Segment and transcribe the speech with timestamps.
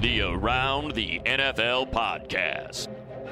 [0.00, 2.88] The Around the NFL podcast.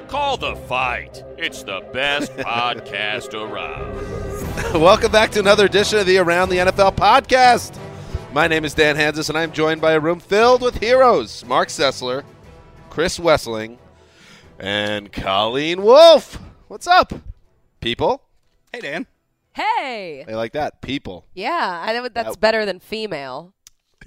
[0.07, 1.23] Call the fight.
[1.37, 4.79] It's the best podcast around.
[4.81, 7.77] Welcome back to another edition of the Around the NFL podcast.
[8.33, 11.69] My name is Dan Hanzus, and I'm joined by a room filled with heroes Marc
[11.69, 12.23] Sessler,
[12.89, 13.77] Chris Wesseling,
[14.59, 16.39] and Colleen Wolfe.
[16.67, 17.13] What's up,
[17.81, 18.23] people?
[18.71, 19.07] Hey, Dan.
[19.53, 20.23] Hey.
[20.27, 20.81] I like that.
[20.81, 21.25] People.
[21.33, 23.53] Yeah, I know that's That- better than female.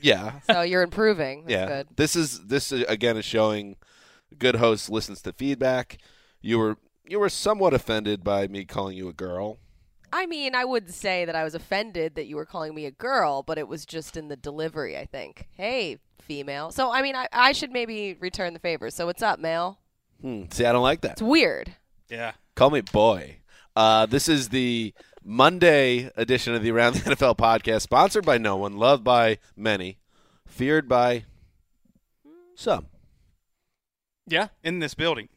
[0.02, 0.40] Yeah.
[0.50, 1.44] So you're improving.
[1.44, 1.66] That's yeah.
[1.66, 1.88] good.
[1.96, 3.76] This is this is, again is showing
[4.38, 5.98] good host listens to feedback.
[6.40, 9.58] You were you were somewhat offended by me calling you a girl.
[10.12, 12.90] I mean, I wouldn't say that I was offended that you were calling me a
[12.90, 15.48] girl, but it was just in the delivery, I think.
[15.52, 16.70] Hey, female.
[16.70, 18.90] So, I mean, I, I should maybe return the favor.
[18.90, 19.78] So, what's up, male?
[20.20, 20.44] Hmm.
[20.50, 21.12] See, I don't like that.
[21.12, 21.74] It's weird.
[22.10, 22.32] Yeah.
[22.54, 23.38] Call me boy.
[23.74, 24.92] Uh, this is the
[25.24, 29.98] Monday edition of the Around the NFL podcast, sponsored by no one, loved by many,
[30.46, 31.24] feared by
[32.54, 32.86] some.
[34.26, 34.48] Yeah.
[34.62, 35.28] In this building.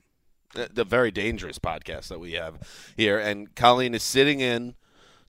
[0.54, 2.60] The very dangerous podcast that we have
[2.96, 3.20] here.
[3.20, 4.76] And Colleen is sitting in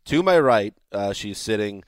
[0.04, 0.72] to my right.
[0.92, 1.82] Uh, she's sitting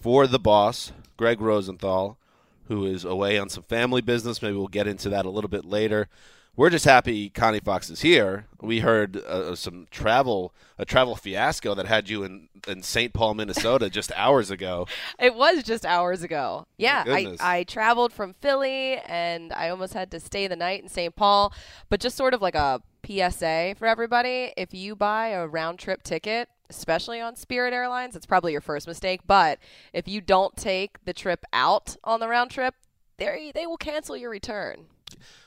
[0.00, 2.18] for the boss, Gregg Rosenthal,
[2.66, 4.42] who is away on some family business.
[4.42, 6.08] Maybe we'll get into that a little bit later.
[6.56, 8.46] We're just happy Connie Fox is here.
[8.60, 13.14] We heard uh, some travel, a travel fiasco that had you in, in St.
[13.14, 14.86] Paul, Minnesota, just hours ago.
[15.18, 16.66] It was just hours ago.
[16.76, 17.36] Yeah, I.
[17.40, 21.14] I traveled from Philly and I almost had to stay the night in St.
[21.14, 21.54] Paul.
[21.88, 26.02] But just sort of like a PSA for everybody if you buy a round trip
[26.02, 29.20] ticket, especially on Spirit Airlines, it's probably your first mistake.
[29.26, 29.58] But
[29.92, 32.74] if you don't take the trip out on the round trip,
[33.16, 34.86] they they will cancel your return.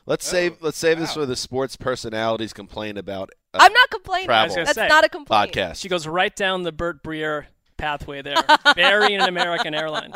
[0.06, 4.28] Let's save let's save this for the sports personalities complain about uh, I'm not complaining.
[4.28, 4.53] travel.
[4.59, 4.88] I That's say.
[4.88, 5.53] not a complaint.
[5.53, 5.81] podcast.
[5.81, 7.46] She goes right down the Burt Breer
[7.78, 8.35] pathway there,
[8.75, 10.13] burying an American airline.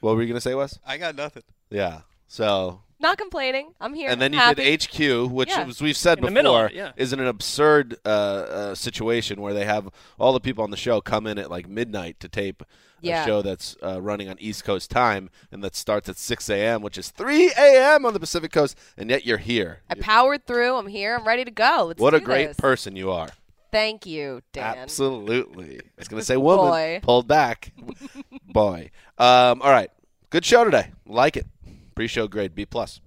[0.00, 0.78] What were you gonna say, Wes?
[0.86, 1.42] I got nothing.
[1.70, 2.02] Yeah.
[2.26, 3.72] So Not complaining.
[3.80, 4.10] I'm here.
[4.10, 4.62] and then you happy.
[4.64, 5.64] did HQ, which Yeah.
[5.64, 6.92] was we've said In the before middle of it, yeah.
[6.96, 9.88] is an absurd uh, uh, situation where they have
[10.18, 12.62] all the people on the show come in at like midnight to tape
[13.00, 13.22] Yeah.
[13.22, 16.82] a show that's uh, running on East Coast time and that starts at 6 a.m.,
[16.82, 18.04] which is 3 a.m.
[18.04, 19.80] on the Pacific Coast, and yet you're here.
[19.88, 20.76] I powered through.
[20.76, 21.16] I'm here.
[21.16, 21.86] I'm ready to go.
[21.88, 22.56] Let's what a do great this.
[22.60, 23.30] person you are.
[23.72, 24.76] Thank you, Dan.
[24.76, 25.76] Absolutely.
[25.78, 26.66] I was going to say woman.
[26.66, 27.00] Boy.
[27.02, 27.72] Pulled back.
[28.52, 28.90] Boy.
[29.16, 29.90] Um, all right.
[30.30, 30.90] Good show today.
[31.06, 31.46] Like it.
[31.94, 33.00] Pre-show grade B plus.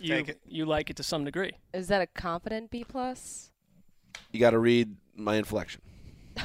[0.00, 1.52] You, you like it to some degree.
[1.74, 3.50] Is that a confident B plus?
[4.30, 5.82] You got to read my inflection.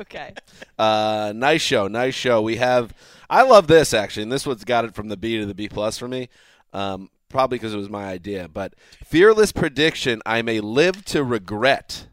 [0.00, 0.32] Okay.
[0.78, 2.40] Uh, nice show, nice show.
[2.40, 2.94] We have.
[3.28, 5.68] I love this actually, and this one's got it from the B to the B
[5.68, 6.28] plus for me.
[6.72, 8.74] Um, probably because it was my idea, but
[9.04, 12.06] fearless prediction: I may live to regret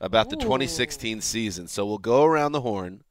[0.00, 1.66] about the 2016 season.
[1.66, 3.02] So we'll go around the horn,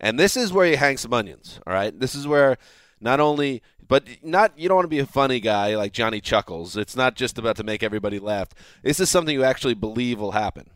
[0.00, 1.60] and this is where you hang some onions.
[1.66, 2.56] All right, this is where
[3.00, 3.62] not only.
[3.86, 6.76] But not you don't want to be a funny guy like Johnny Chuckles.
[6.76, 8.48] It's not just about to make everybody laugh.
[8.82, 10.68] This is something you actually believe will happen.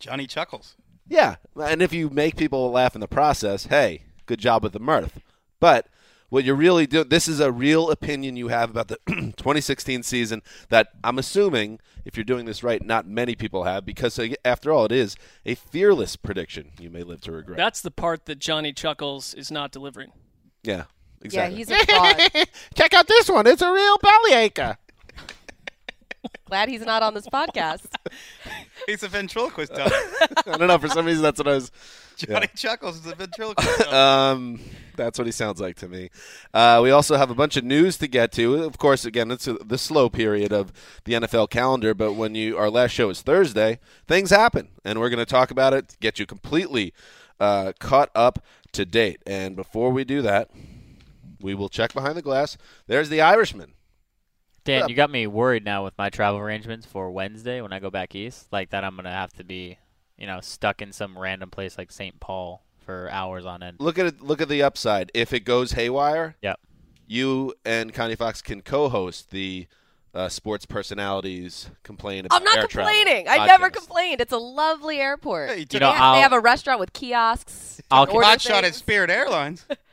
[0.00, 0.76] Johnny Chuckles.
[1.06, 4.80] Yeah, and if you make people laugh in the process, hey, good job with the
[4.80, 5.20] mirth.
[5.60, 5.88] But
[6.30, 10.42] what you're really doing, this is a real opinion you have about the 2016 season
[10.70, 14.72] that I'm assuming, if you're doing this right, not many people have, because uh, after
[14.72, 17.56] all, it is a fearless prediction you may live to regret.
[17.58, 20.12] That's the part that Johnny Chuckles is not delivering.
[20.62, 20.84] yeah.
[21.22, 21.58] Exactly.
[21.58, 22.48] Yeah, he's a fraud.
[22.74, 23.46] Check out this one.
[23.46, 24.76] It's a real bellyacre.
[26.46, 27.86] Glad he's not on this podcast.
[28.86, 29.90] He's a ventriloquist dummy.
[30.46, 30.78] I don't know.
[30.78, 31.72] For some reason, that's what I was.
[32.16, 33.92] Johnny Chuckles is a ventriloquist.
[33.92, 34.60] Um,
[34.94, 36.10] that's what he sounds like to me.
[36.54, 38.62] Uh, we also have a bunch of news to get to.
[38.62, 40.72] Of course, again, it's a, the slow period of
[41.04, 41.94] the NFL calendar.
[41.94, 45.50] But when you our last show is Thursday, things happen, and we're going to talk
[45.50, 46.94] about it, get you completely
[47.40, 48.38] uh, caught up
[48.72, 49.20] to date.
[49.26, 50.50] And before we do that,
[51.46, 52.58] we will check behind the glass.
[52.88, 53.74] There's the Irishman.
[54.64, 57.88] Dan, you got me worried now with my travel arrangements for Wednesday when I go
[57.88, 58.48] back east.
[58.52, 59.78] Like that, I'm gonna have to be,
[60.18, 62.18] you know, stuck in some random place like St.
[62.18, 63.76] Paul for hours on end.
[63.78, 64.20] Look at it.
[64.20, 65.12] Look at the upside.
[65.14, 66.58] If it goes haywire, Yep.
[67.06, 69.68] you and Connie Fox can co-host the
[70.12, 72.26] uh, sports personalities complain.
[72.32, 73.28] I'm not air travel complaining.
[73.28, 74.20] I never complained.
[74.20, 75.50] It's a lovely airport.
[75.50, 77.80] Hey, you they, took know, have, they have a restaurant with kiosks.
[77.88, 78.74] I'll- order Hot shot at.
[78.74, 79.64] Spirit Airlines.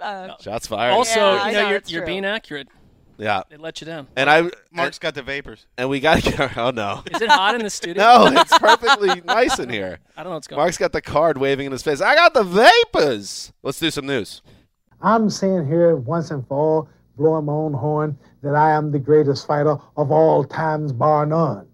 [0.00, 0.92] Uh, Shots fired.
[0.92, 2.06] Also, Yeah, I you know, know, you're, it's you're true.
[2.06, 2.68] being accurate.
[3.18, 4.06] yeah, They let you down.
[4.16, 5.66] and I Mark's got the vapors.
[5.76, 8.02] and we got to get our Oh no, Is it hot in the studio?
[8.02, 9.98] no, it's perfectly nice in here.
[10.16, 10.64] I don't know what's going on.
[10.64, 12.00] Mark's got the card waving in his face.
[12.00, 13.52] I got the vapors.
[13.62, 14.42] Let's do some news.
[15.00, 18.98] I'm saying here once and for all, blowing my own horn, that I am the
[19.00, 21.66] greatest fighter of all times, bar none.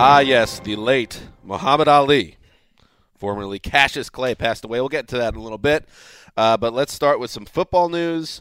[0.00, 2.36] Ah, yes, the late Muhammad Ali,
[3.18, 4.80] formerly Cassius Clay, passed away.
[4.80, 5.88] We'll get to that in a little bit.
[6.36, 8.40] Uh, but let's start with some football news.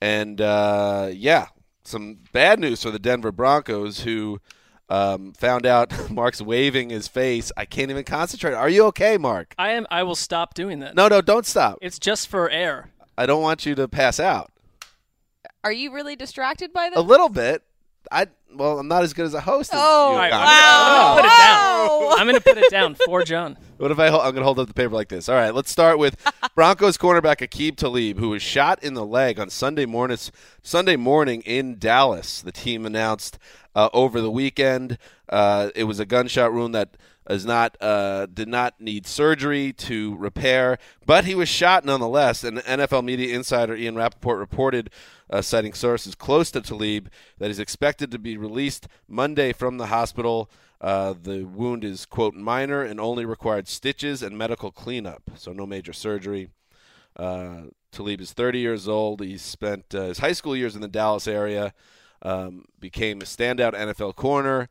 [0.00, 1.46] And uh, yeah,
[1.82, 4.40] some bad news for the Denver Broncos, who
[4.88, 7.50] um, found out Mark's waving his face.
[7.56, 8.54] I can't even concentrate.
[8.54, 9.54] Are you okay, Mark?
[9.58, 9.86] I am.
[9.90, 10.94] I will stop doing that.
[10.94, 11.78] No, no, don't stop.
[11.80, 12.90] It's just for air.
[13.16, 14.52] I don't want you to pass out.
[15.64, 16.98] are you really distracted by this?
[16.98, 17.62] A little bit.
[18.12, 20.12] I well, I'm not as good as a host as Oh, you.
[20.14, 20.44] All right, Connie.
[20.44, 21.14] wow.
[21.16, 21.88] Put it down.
[22.08, 22.16] Wow.
[22.18, 23.56] I'm going to put it down for John.
[23.78, 24.08] What if I?
[24.08, 25.28] Hold, I'm going to hold up the paper like this.
[25.28, 26.16] All right, let's start with
[26.56, 30.18] Broncos cornerback Aqib Talib, who was shot in the leg on Sunday morning.
[30.64, 33.38] Sunday morning in Dallas, the team announced
[33.76, 34.98] uh, over the weekend.
[35.28, 36.96] Uh, it was a gunshot wound that
[37.28, 42.42] is not uh, did not need surgery to repair, but he was shot nonetheless.
[42.42, 44.90] And NFL media insider Ian Rapoport reported,
[45.30, 49.86] uh, citing sources close to Talib, that he's expected to be released Monday from the
[49.86, 50.50] hospital.
[50.80, 55.66] Uh, the wound is, quote, minor and only required stitches and medical cleanup, so no
[55.66, 56.50] major surgery.
[57.16, 59.20] Uh, Talib is 30 years old.
[59.20, 61.74] He spent uh, his high school years in the Dallas area,
[62.22, 64.68] um, became a standout NFL corner.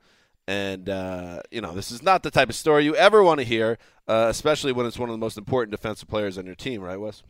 [0.48, 3.46] And, uh, you know, this is not the type of story you ever want to
[3.46, 3.78] hear,
[4.08, 7.00] uh, especially when it's one of the most important defensive players on your team, right,
[7.00, 7.22] Wes?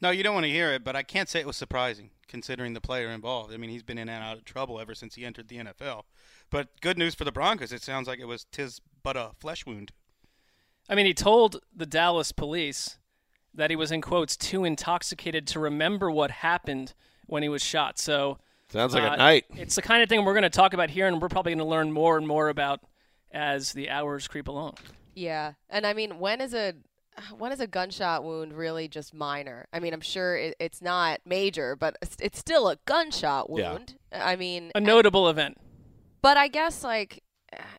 [0.00, 2.72] No, you don't want to hear it, but I can't say it was surprising considering
[2.72, 3.52] the player involved.
[3.52, 6.02] I mean, he's been in and out of trouble ever since he entered the NFL.
[6.50, 7.72] But good news for the Broncos.
[7.72, 9.92] It sounds like it was tis but a flesh wound.
[10.88, 12.98] I mean, he told the Dallas police
[13.54, 16.94] that he was in quotes too intoxicated to remember what happened
[17.26, 17.98] when he was shot.
[17.98, 18.38] So
[18.70, 19.44] Sounds like uh, a night.
[19.54, 21.58] It's the kind of thing we're going to talk about here, and we're probably going
[21.58, 22.80] to learn more and more about
[23.32, 24.74] as the hours creep along.
[25.14, 26.74] Yeah, and I mean, when is a
[27.38, 29.66] when is a gunshot wound really just minor?
[29.72, 33.60] I mean, I'm sure it, it's not major, but it's, it's still a gunshot wound.
[33.62, 33.72] Yeah.
[33.72, 33.94] wound.
[34.12, 35.56] I mean, A notable event.
[36.20, 37.22] but I guess like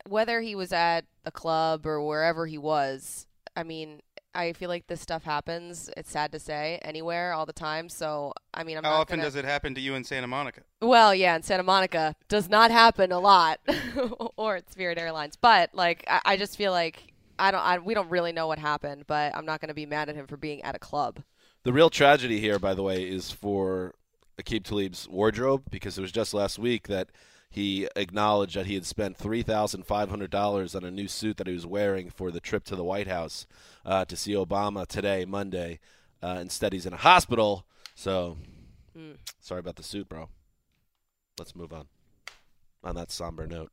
[0.07, 4.01] whether he was at a club or wherever he was, I mean,
[4.37, 5.89] I feel like this stuff happens.
[5.97, 7.89] It's sad to say anywhere all the time.
[7.89, 10.27] So I mean, I'm How not often gonna- does it happen to you in Santa
[10.27, 10.61] Monica?
[10.81, 13.59] Well, yeah, in Santa Monica does not happen a lot,
[14.37, 15.35] or at Spirit Airlines.
[15.35, 17.61] But like, I, I just feel like I don't.
[17.61, 20.15] I, we don't really know what happened, but I'm not going to be mad at
[20.15, 21.19] him for being at a club.
[21.63, 23.93] The real tragedy here, by the way, is for
[24.41, 27.09] Aqib Talib's wardrobe because it was just last week that
[27.49, 31.37] he acknowledged that he had spent three thousand five hundred dollars on a new suit
[31.37, 33.47] that he was wearing for the trip to the White House
[33.85, 35.79] uh, to see Obama today, Monday.
[36.21, 37.65] Uh, instead, he's in a hospital.
[37.95, 38.37] So,
[39.39, 40.29] sorry about the suit, bro.
[41.39, 41.87] Let's move on.
[42.83, 43.71] On that somber note.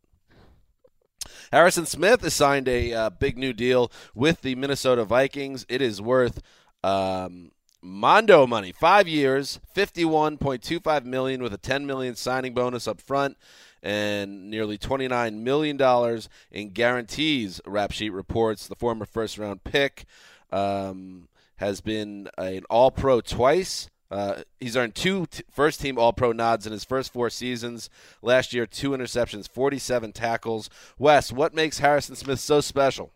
[1.53, 5.65] Harrison Smith has signed a uh, big new deal with the Minnesota Vikings.
[5.69, 6.43] It is worth
[6.83, 7.51] um,
[7.83, 12.89] Mondo money, five years, fifty-one point two five million, with a ten million signing bonus
[12.89, 13.37] up front,
[13.85, 17.61] and nearly twenty-nine million dollars in guarantees.
[17.67, 20.07] Rap sheet reports the former first-round pick
[20.51, 23.91] um, has been an All-Pro twice.
[24.11, 27.91] Uh, he's earned two t- first team All Pro nods in his first four seasons.
[28.23, 30.71] Last year, two interceptions, 47 tackles.
[30.99, 33.11] Wes, what makes Harrison Smith so special?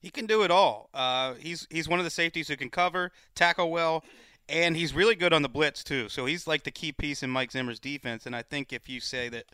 [0.00, 0.90] He can do it all.
[0.94, 4.04] Uh, he's he's one of the safeties who can cover, tackle well,
[4.48, 6.08] and he's really good on the blitz too.
[6.08, 8.24] So he's like the key piece in Mike Zimmer's defense.
[8.24, 9.44] And I think if you say that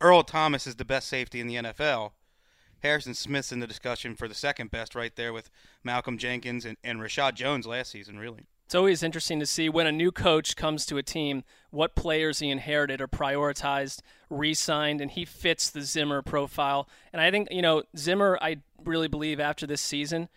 [0.00, 2.12] Earl Thomas is the best safety in the NFL,
[2.80, 5.50] Harrison Smith's in the discussion for the second best, right there with
[5.82, 8.18] Malcolm Jenkins and, and Reshad Jones last season.
[8.18, 11.94] Really, It's always interesting to see when a new coach comes to a team, what
[11.94, 16.88] players he inherited are prioritized, re-signed, and he fits the Zimmer profile.
[17.12, 18.38] And I think you know Zimmer.
[18.42, 20.28] I really believe after this season,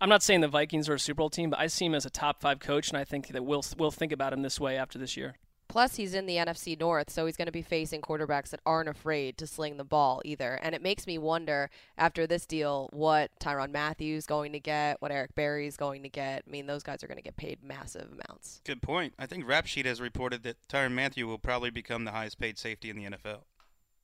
[0.00, 2.06] I'm not saying the Vikings are a Super Bowl team, but I see him as
[2.06, 4.76] a top five coach, and I think that we'll we'll think about him this way
[4.76, 5.34] after this year.
[5.70, 8.88] Plus, he's in the NFC North, so he's going to be facing quarterbacks that aren't
[8.88, 10.58] afraid to sling the ball either.
[10.60, 15.12] And it makes me wonder after this deal what Tyrann Mathieu's going to get, what
[15.12, 16.42] Eric Berry's going to get.
[16.44, 18.60] I mean, those guys are going to get paid massive amounts.
[18.64, 19.14] Good point.
[19.16, 22.58] I think Rap Sheet has reported that Tyrann Mathieu will probably become the highest paid
[22.58, 23.42] safety in the NFL.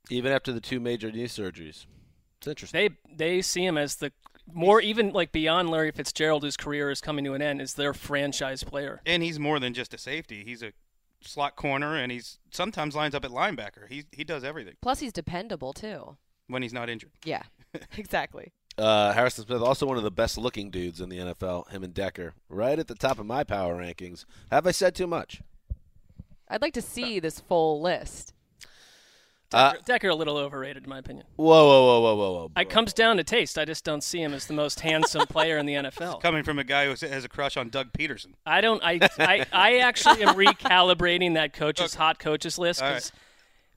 [0.08, 1.86] Even after the two major knee surgeries.
[2.38, 2.96] It's interesting.
[3.08, 4.12] They they see him as the
[4.52, 7.92] more even like beyond Larry Fitzgerald, whose career is coming to an end, is their
[7.92, 9.00] franchise player.
[9.04, 10.44] And he's more than just a safety.
[10.44, 10.72] He's a
[11.26, 13.88] slot corner, and he's sometimes lines up at linebacker.
[13.88, 16.16] He he does everything Plus, he's dependable too.
[16.48, 17.12] when he's not injured.
[17.24, 17.42] Yeah,
[17.96, 18.52] exactly.
[18.78, 21.94] Uh, Harrison Smith, also one of the best looking dudes in the NFL, him and
[21.94, 24.26] Decker, right at the top of my power rankings.
[24.50, 25.40] Have I said too much?
[26.48, 28.34] I'd like to see this full list.
[29.52, 31.24] Uh, Decker, Decker a little overrated, in my opinion.
[31.36, 32.60] whoa, whoa, whoa, whoa, whoa, whoa.
[32.60, 33.58] It comes down to taste.
[33.58, 36.20] I just don't see him as the most handsome player in the NFL.
[36.20, 38.32] Coming from a guy who has a crush on Doug Pederson.
[38.44, 38.82] I don't.
[38.82, 43.12] I I, I actually am recalibrating that coaches hot coaches list All because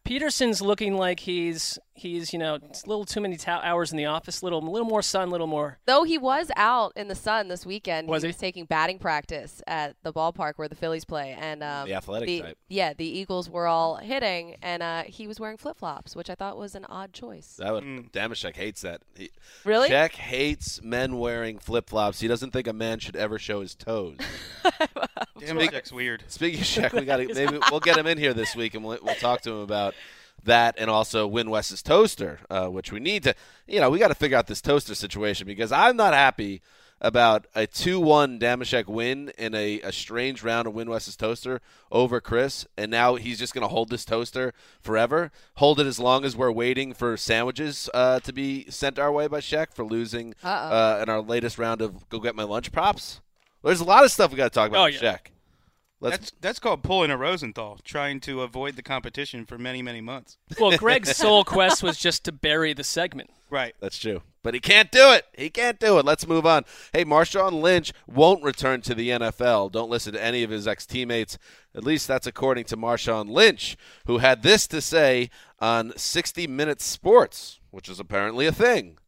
[0.06, 3.98] Pederson's looking like he's he's you know it's a little too many ta- hours in
[3.98, 4.42] the office.
[4.42, 5.78] Little a little more sun, little more.
[5.86, 8.30] Though he was out in the sun this weekend, Was he he?
[8.30, 12.42] was taking batting practice at the ballpark where the Phillies play, and um, The athletic
[12.44, 12.58] type.
[12.70, 16.36] Yeah, the Eagles were all hitting, and uh, he was wearing flip flops, which I
[16.36, 17.56] thought was an odd choice.
[17.60, 19.02] That would Damashek hates that.
[19.16, 19.30] He,
[19.66, 19.90] Really?
[19.90, 22.20] Shaq hates men wearing flip flops.
[22.22, 24.18] He doesn't think a man should ever show his toes.
[25.40, 26.24] Damn, Shaq's weird.
[26.28, 29.00] Speaking of Shaq, we got maybe we'll get him in here this week and we'll,
[29.02, 29.94] we'll talk to him about
[30.46, 33.34] that and also Win West's toaster, uh, which we need to.
[33.68, 36.62] You know, we got to figure out this toaster situation because I'm not happy
[37.02, 41.62] about a two-one Damashek win in a, a strange round of Win West's toaster
[41.94, 45.98] over Chris, and now he's just going to hold this toaster forever, hold it as
[45.98, 49.86] long as we're waiting for sandwiches uh, to be sent our way by Shaq for
[49.86, 50.76] losing Uh-oh.
[50.76, 53.22] uh, in our latest round of Go Get My Lunch props.
[53.64, 55.00] There's a lot of stuff we got to talk about Oh, yeah.
[55.00, 55.20] Shaq.
[56.02, 60.00] Let's That's that's called pulling a Rosenthal, trying to avoid the competition for many many
[60.00, 60.38] months.
[60.60, 63.32] Well, Greg's sole quest was just to bury the segment.
[63.50, 63.76] Right.
[63.82, 64.22] That's true.
[64.42, 65.26] But he can't do it.
[65.38, 66.06] He can't do it.
[66.06, 66.64] Let's move on.
[66.94, 69.72] Hey, Marshawn Lynch won't return to the NFL.
[69.72, 71.38] Don't listen to any of his ex teammates.
[71.76, 73.76] At least that's according to Marshawn Lynch,
[74.06, 75.30] who had this to say
[75.60, 78.99] on 60 Minutes Sports, which is apparently a thing.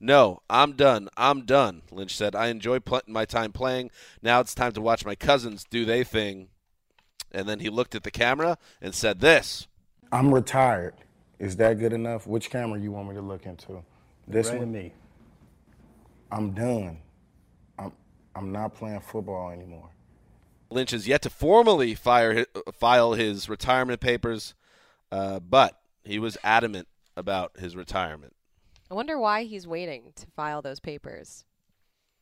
[0.00, 1.08] No, I'm done.
[1.16, 2.34] I'm done, Lynch said.
[2.34, 3.90] I enjoy pl- my time playing.
[4.22, 6.48] Now it's time to watch my cousins do they thing.
[7.30, 9.68] And then he looked at the camera and said this.
[10.10, 10.94] I'm retired.
[11.38, 12.26] Is that good enough?
[12.26, 13.82] Which camera you want me to look into?
[14.26, 14.72] This Right one.
[14.72, 14.92] me.
[16.32, 16.98] I'm done.
[17.78, 17.92] I'm
[18.34, 19.90] I'm not playing football anymore.
[20.70, 24.54] Lynch has yet to formally fire file his retirement papers,
[25.10, 28.34] uh, but he was adamant about his retirement.
[28.90, 31.44] I wonder why he's waiting to file those papers.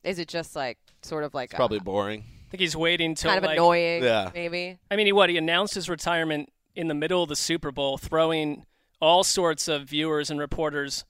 [0.03, 2.23] Is it just like sort of like It's probably a, boring.
[2.47, 4.03] I think he's waiting till kind of like, annoying?
[4.03, 4.29] Yeah.
[4.33, 4.77] maybe.
[4.89, 5.29] I mean, he what?
[5.29, 8.65] He announced his retirement in the middle of the Super Bowl, throwing
[9.01, 11.05] all sorts of viewers and reporters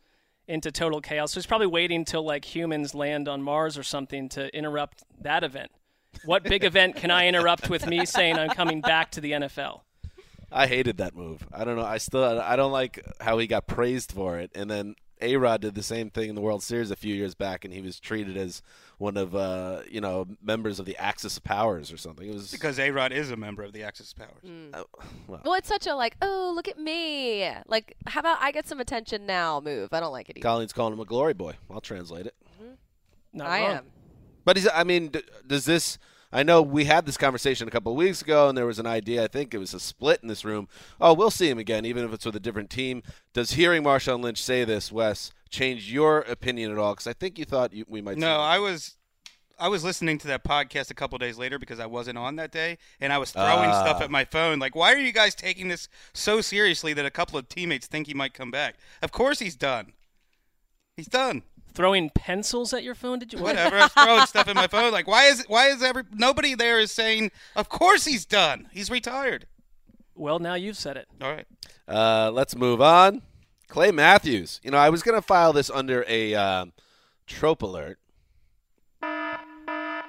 [0.48, 1.34] into total chaos.
[1.34, 5.44] So he's probably waiting till like humans land on Mars or something to interrupt that
[5.44, 5.72] event.
[6.26, 9.82] What big event can I interrupt with me saying I'm coming back to the NFL?
[10.52, 11.46] I hated that move.
[11.54, 11.86] I don't know.
[11.86, 15.62] I still I don't like how he got praised for it, and then A Rod
[15.62, 18.00] did the same thing in the World Series a few years back, and he was
[18.00, 18.62] treated as
[18.98, 22.30] one of uh, you know members of the Axis of Powers or something.
[22.30, 24.74] It was Because A Rod is a member of the Axis of Powers.
[24.74, 24.84] uh,
[25.28, 27.52] well, Well, it's such a like, oh, look at me.
[27.68, 29.90] Like, how about I get some attention now move?
[29.94, 30.44] I don't like it either.
[30.48, 31.54] Colleen's calling him a glory boy.
[31.70, 32.36] I'll translate it.
[33.34, 33.76] Not I wrong.
[33.78, 33.86] am.
[34.46, 35.98] But he's, I mean, d- does this?
[36.32, 38.86] I know we had this conversation a couple of weeks ago, and there was an
[38.86, 39.24] idea.
[39.24, 40.68] I think it was a split in this room.
[41.02, 43.02] Oh, we'll see him again, even if it's with a different team.
[43.34, 46.94] Does hearing Marshawn Lynch say this, Wes, change your opinion at all?
[46.94, 48.18] Because I think you thought you, we might.
[48.18, 48.38] No.
[48.40, 48.96] I was
[49.62, 52.52] I was listening to that podcast a couple days later because I wasn't on that
[52.52, 53.84] day, and I was throwing Ah.
[53.84, 54.60] stuff at my phone.
[54.60, 58.08] Like, why are you guys taking this so seriously that a couple of teammates think
[58.08, 58.76] he might come back?
[59.02, 59.94] Of course he's done.
[60.96, 61.44] He's done.
[61.74, 63.20] Throwing pencils at your phone?
[63.20, 63.40] Did you?
[63.40, 63.56] what?
[63.56, 63.78] Whatever.
[63.78, 64.92] I was throwing stuff at my phone.
[64.92, 67.32] Like, why is why is every nobody there is saying?
[67.56, 68.68] Of course he's done.
[68.72, 69.48] He's retired.
[70.16, 71.08] Well, now you've said it.
[71.22, 71.46] All right.
[71.88, 73.22] Uh, let's move on.
[73.70, 74.60] Clay Matthews.
[74.64, 76.74] You know, I was going to file this under a um,
[77.28, 78.00] trope alert,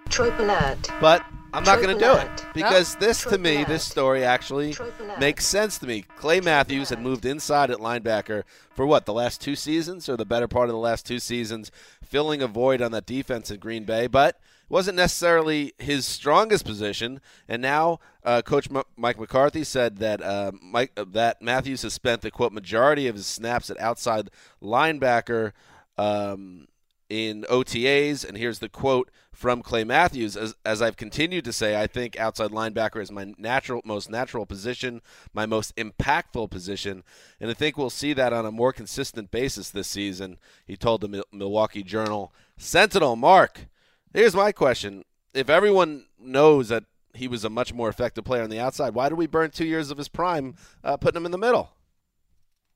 [0.08, 0.88] Trope alert.
[1.00, 3.68] but I'm not going to do it because this, to me, alert.
[3.68, 4.76] this story actually
[5.18, 6.02] makes sense to me.
[6.16, 10.24] Clay Matthews had moved inside at linebacker for what the last two seasons, or the
[10.24, 11.70] better part of the last two seasons,
[12.04, 14.06] filling a void on that defense in Green Bay.
[14.06, 14.38] But
[14.68, 17.20] wasn't necessarily his strongest position.
[17.48, 21.92] And now, uh, Coach M- Mike McCarthy said that uh, Mike uh, that Matthews has
[21.92, 24.30] spent the quote majority of his snaps at outside
[24.62, 25.52] linebacker.
[25.98, 26.68] Um,
[27.10, 31.78] in OTAs, and here's the quote from Clay Matthews: as, as I've continued to say,
[31.78, 35.02] I think outside linebacker is my natural, most natural position,
[35.34, 37.02] my most impactful position,
[37.40, 40.38] and I think we'll see that on a more consistent basis this season.
[40.64, 43.16] He told the Mil- Milwaukee Journal Sentinel.
[43.16, 43.66] Mark,
[44.14, 48.50] here's my question: If everyone knows that he was a much more effective player on
[48.50, 51.32] the outside, why did we burn two years of his prime uh, putting him in
[51.32, 51.72] the middle?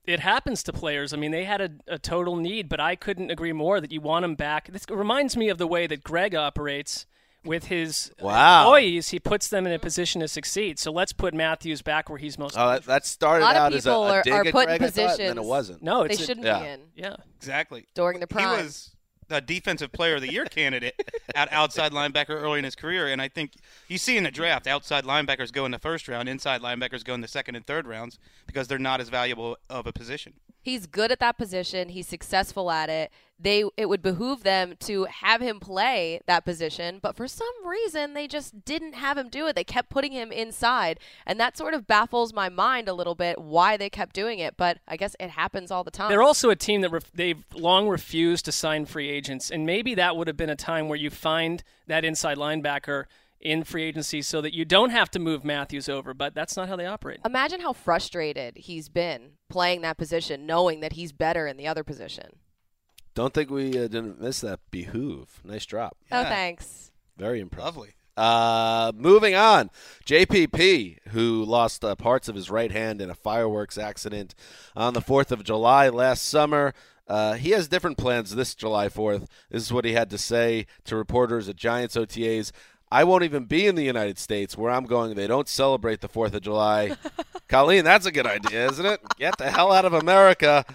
[0.07, 1.13] It happens to players.
[1.13, 4.01] I mean, they had a, a, total need, but I couldn't agree more that you
[4.01, 4.71] want them back.
[4.71, 7.05] This reminds me of the way that Greg operates
[7.43, 8.61] with his wow.
[8.61, 9.09] employees.
[9.09, 10.79] He puts them in a position to succeed.
[10.79, 12.55] So let's put Matthews back where he's most.
[12.57, 14.87] Oh, that, that started out as a, a are, dig are at put Greg, in
[14.87, 15.11] positions.
[15.11, 15.83] Thought, and then it wasn't.
[15.83, 16.59] No, they it's shouldn't yeah.
[16.59, 16.79] be in.
[16.95, 17.85] Yeah, exactly.
[17.93, 18.94] During the prime, he was
[19.29, 20.99] a defensive player of the year candidate
[21.35, 23.51] at outside linebacker early in his career, and I think
[23.87, 27.13] you see in the draft, outside linebackers go in the first round, inside linebackers go
[27.13, 30.33] in the second and third rounds because they're not as valuable of a position.
[30.61, 31.89] He's good at that position.
[31.89, 33.11] He's successful at it.
[33.37, 38.13] They it would behoove them to have him play that position, but for some reason
[38.13, 39.55] they just didn't have him do it.
[39.55, 43.39] They kept putting him inside, and that sort of baffles my mind a little bit
[43.39, 44.55] why they kept doing it.
[44.55, 46.09] But I guess it happens all the time.
[46.09, 49.95] They're also a team that ref- they've long refused to sign free agents, and maybe
[49.95, 53.05] that would have been a time where you find that inside linebacker
[53.45, 56.67] in free agency so that you don't have to move Matthews over, but that's not
[56.67, 57.19] how they operate.
[57.23, 61.83] Imagine how frustrated he's been playing that position, knowing that he's better in the other
[61.83, 62.39] position.
[63.15, 64.59] Don't think we uh, didn't miss that.
[64.71, 65.39] Behoove.
[65.43, 65.97] Nice drop.
[66.11, 66.91] Oh, thanks.
[67.17, 67.65] Very impressive.
[67.65, 67.95] Lovely.
[68.17, 69.69] Uh, moving on,
[70.05, 74.35] JPP, who lost uh, parts of his right hand in a fireworks accident
[74.75, 76.73] on the 4th of July last summer.
[77.07, 79.27] Uh, he has different plans this July 4th.
[79.49, 82.51] This is what he had to say to reporters at Giants OTAs.
[82.89, 85.15] I won't even be in the United States where I'm going.
[85.15, 86.95] They don't celebrate the 4th of July.
[87.49, 89.01] Colleen, that's a good idea, isn't it?
[89.17, 90.65] Get the hell out of America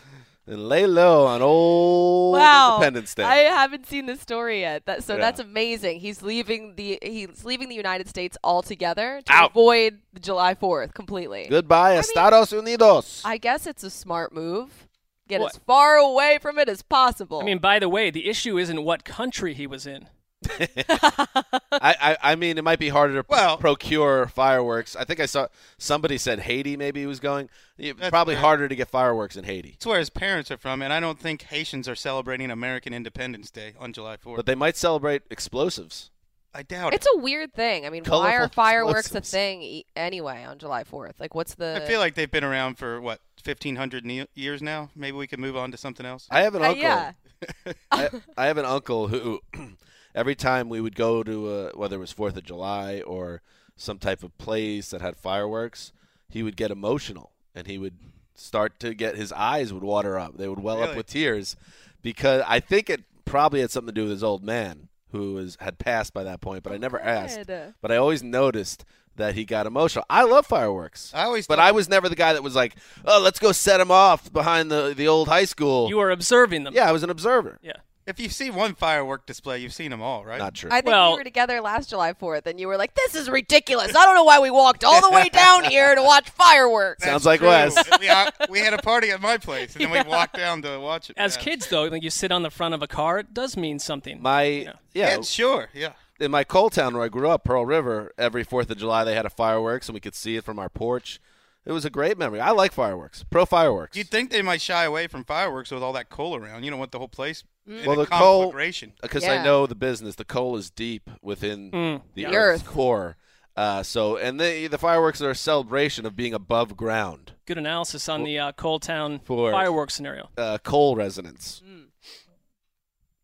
[0.51, 3.23] and lay low on old Wow, Independence Day.
[3.25, 4.85] I haven't seen this story yet.
[4.87, 5.21] That, so Yeah.
[5.21, 6.01] that's amazing.
[6.01, 9.51] He's leaving the he's leaving the United States altogether to Out.
[9.53, 11.47] avoid July Fourth completely.
[11.49, 13.23] Goodbye, Estados Unidos.
[13.25, 14.87] I guess it's a smart move.
[15.29, 15.55] Get What?
[15.55, 17.41] as far away from it as possible.
[17.41, 20.09] I mean, by the way, the issue isn't what country he was in.
[20.89, 24.97] I, I, I mean, it might be harder to Well- procure fireworks.
[24.97, 25.49] I think I saw
[25.79, 26.77] somebody said Haiti.
[26.77, 27.49] Maybe he was going.
[27.77, 28.43] Yeah, probably fair.
[28.43, 31.19] harder to get fireworks in Haiti, It's where his parents are from, and I don't
[31.19, 34.37] think Haitians are celebrating American Independence Day on July 4th.
[34.37, 36.11] but they might celebrate explosives.
[36.53, 36.97] I doubt it.
[36.97, 37.17] it's it.
[37.17, 37.87] a weird thing.
[37.87, 41.21] I mean, why are fireworks a thing e- anyway on July Fourth?
[41.21, 41.81] Like, what's the?
[41.81, 44.91] I feel like they've been around for what 1500 ne- years now.
[44.97, 46.27] Maybe we could move on to something else.
[46.29, 46.83] I have an Uh, uncle.
[46.83, 47.13] yeah.
[47.93, 49.41] I, I have an uncle who,
[50.15, 53.43] every time we would go to uh, whether it was Fourth of July or
[53.77, 55.93] some type of place that had fireworks,
[56.29, 57.95] he would get emotional and he would
[58.35, 60.37] start to get his eyes would water up.
[60.37, 61.57] They would well up with tears
[62.03, 65.57] because I think it probably had something to do with his old man who was
[65.61, 66.63] had passed by that point.
[66.63, 67.47] But I never asked.
[67.81, 68.85] But I always noticed
[69.17, 70.05] that he got emotional.
[70.09, 71.13] I love fireworks.
[71.15, 73.81] I always But I was never the guy that was like, "Oh, let's go set
[73.81, 76.75] him off behind the the old high school." You were observing them.
[76.75, 77.59] yeah, I was an observer.
[77.63, 77.73] Yeah.
[78.11, 80.39] If you see one firework display, you've seen them all, right?
[80.39, 80.69] Not true.
[80.71, 83.31] I think Well- we were together last July Fourth, and you were like, "This is
[83.31, 83.95] ridiculous.
[83.95, 87.25] I don't know why we walked all the way down here to watch fireworks." Sounds
[87.25, 87.49] like true.
[87.49, 87.77] Wes.
[88.01, 90.79] we, uh, we had a party at my place, and then we walked down to
[90.81, 91.17] watch it.
[91.17, 91.43] As Yeah.
[91.43, 94.21] kids, though, like you sit on the front of a car, it does mean something.
[94.21, 94.73] My Yeah.
[94.93, 95.69] yeah, Yeah, sure.
[95.73, 95.93] Yeah.
[96.19, 99.15] in my coal town where I grew up, Pearl River, every Fourth of July they
[99.15, 101.21] had a fireworks and we could see it from our porch.
[101.67, 102.41] It was a great memory.
[102.41, 103.23] I like fireworks.
[103.29, 103.97] Pro fireworks.
[103.97, 106.65] You'd think they might shy away from fireworks with all that coal around.
[106.65, 108.95] You don't want the whole place in Well, a the coal- conflagration.
[109.03, 109.33] because Yeah.
[109.41, 110.15] I know the business.
[110.17, 112.03] The coal is deep within Mm.
[112.15, 112.69] the The Earth's earth.
[112.71, 113.17] core.
[113.57, 117.33] Uh, so, and the the fireworks are a celebration of being above ground.
[117.47, 120.31] Good analysis on the uh, Coal Town For- fireworks scenario.
[120.39, 121.63] Uh, coal resonance.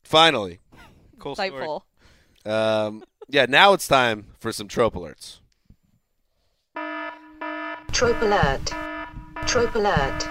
[0.02, 0.60] Finally,
[1.18, 1.50] Cool story.
[1.50, 1.82] Insightful.
[2.44, 3.46] um, yeah.
[3.48, 5.40] Now it's time for some trope alerts.
[7.92, 8.72] Trope alert.
[9.46, 10.28] Trope alert.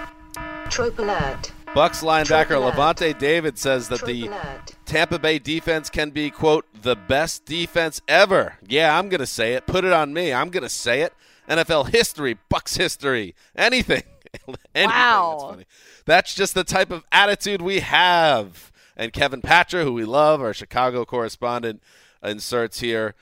[0.70, 1.52] Trope alert.
[1.74, 4.76] Bucks linebacker Lavonte David says that Trope the alert.
[4.84, 8.54] Tampa Bay defense can be, quote, the best defense ever.
[8.66, 9.66] Yeah, I'm going to say it.
[9.66, 10.32] Put it on me.
[10.32, 11.12] I'm going to say it.
[11.48, 14.02] NFL history, Bucks history, anything.
[14.74, 14.90] anything.
[14.90, 15.36] Wow.
[15.38, 15.66] That's funny.
[16.06, 18.72] That's just the type of attitude we have.
[18.96, 21.82] And Kevin Patra, who we love, our Chicago correspondent,
[22.22, 23.14] inserts here,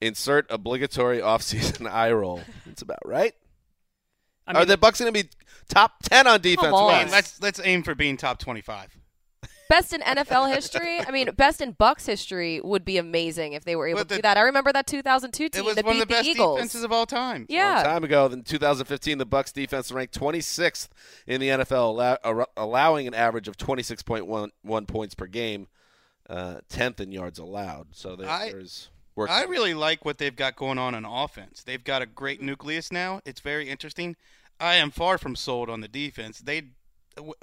[0.00, 2.40] insert obligatory offseason eye roll.
[2.66, 3.34] That's about right.
[4.48, 5.28] I Are the Bucks going to be
[5.68, 6.72] top 10 on defense?
[6.72, 6.94] on.
[6.94, 8.96] I mean, let's let's aim for being top 25.
[9.68, 11.00] best in NFL history.
[11.00, 14.14] I mean, best in Bucks history would be amazing if they were able But to
[14.16, 14.38] do that.
[14.38, 16.56] I remember that 2002 team It was that one beat of the best Eagles.
[16.56, 17.44] defenses of all time.
[17.50, 17.74] Yeah.
[17.76, 20.88] Long time ago, in 2015, the Bucks defense ranked 26th
[21.26, 25.68] in the NFL, allow, ar- allowing an average of 26.1 points per game,
[26.30, 27.88] uh, 10th in yards allowed.
[27.92, 29.30] So there, I- there's work.
[29.30, 31.62] I really like what they've got going on on offense.
[31.62, 33.20] They've got a great nucleus now.
[33.26, 34.16] It's very interesting.
[34.58, 36.38] I am far from sold on the defense.
[36.38, 36.62] They,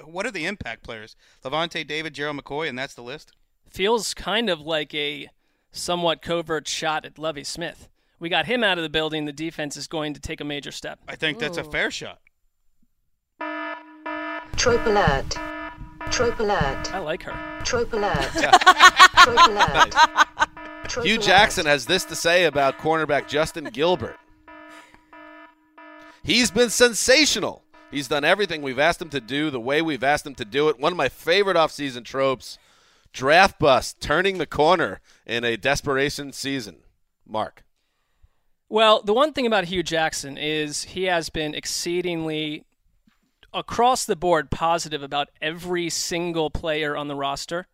[0.04, 1.14] what are the impact players?
[1.44, 3.32] Lavonte David, Gerald McCoy, and that's the list.
[3.70, 5.28] Feels kind of like a
[5.70, 7.88] somewhat covert shot at Lovie Smith.
[8.18, 9.26] We got him out of the building.
[9.26, 10.98] The defense is going to take a major step.
[11.06, 12.20] I think that's a fair shot.
[14.56, 15.36] Trope alert.
[16.10, 16.94] Trope alert.
[16.94, 17.62] I like her.
[17.64, 18.30] Trope alert.
[18.32, 19.90] Trope alert.
[19.90, 20.35] Trope
[21.02, 21.18] Hue.
[21.18, 24.18] Jackson has this to say about cornerback Justin Gilbert.
[26.22, 27.62] He's been sensational.
[27.90, 30.68] He's done everything we've asked him to do the way we've asked him to do
[30.68, 30.78] it.
[30.78, 32.58] One of my favorite offseason tropes
[33.12, 36.78] draft bust, turning the corner in a desperation season.
[37.26, 37.64] Mark.
[38.68, 42.64] Well, the one thing about Hue Jackson is he has been exceedingly
[43.54, 47.68] across the board positive about every single player on the roster.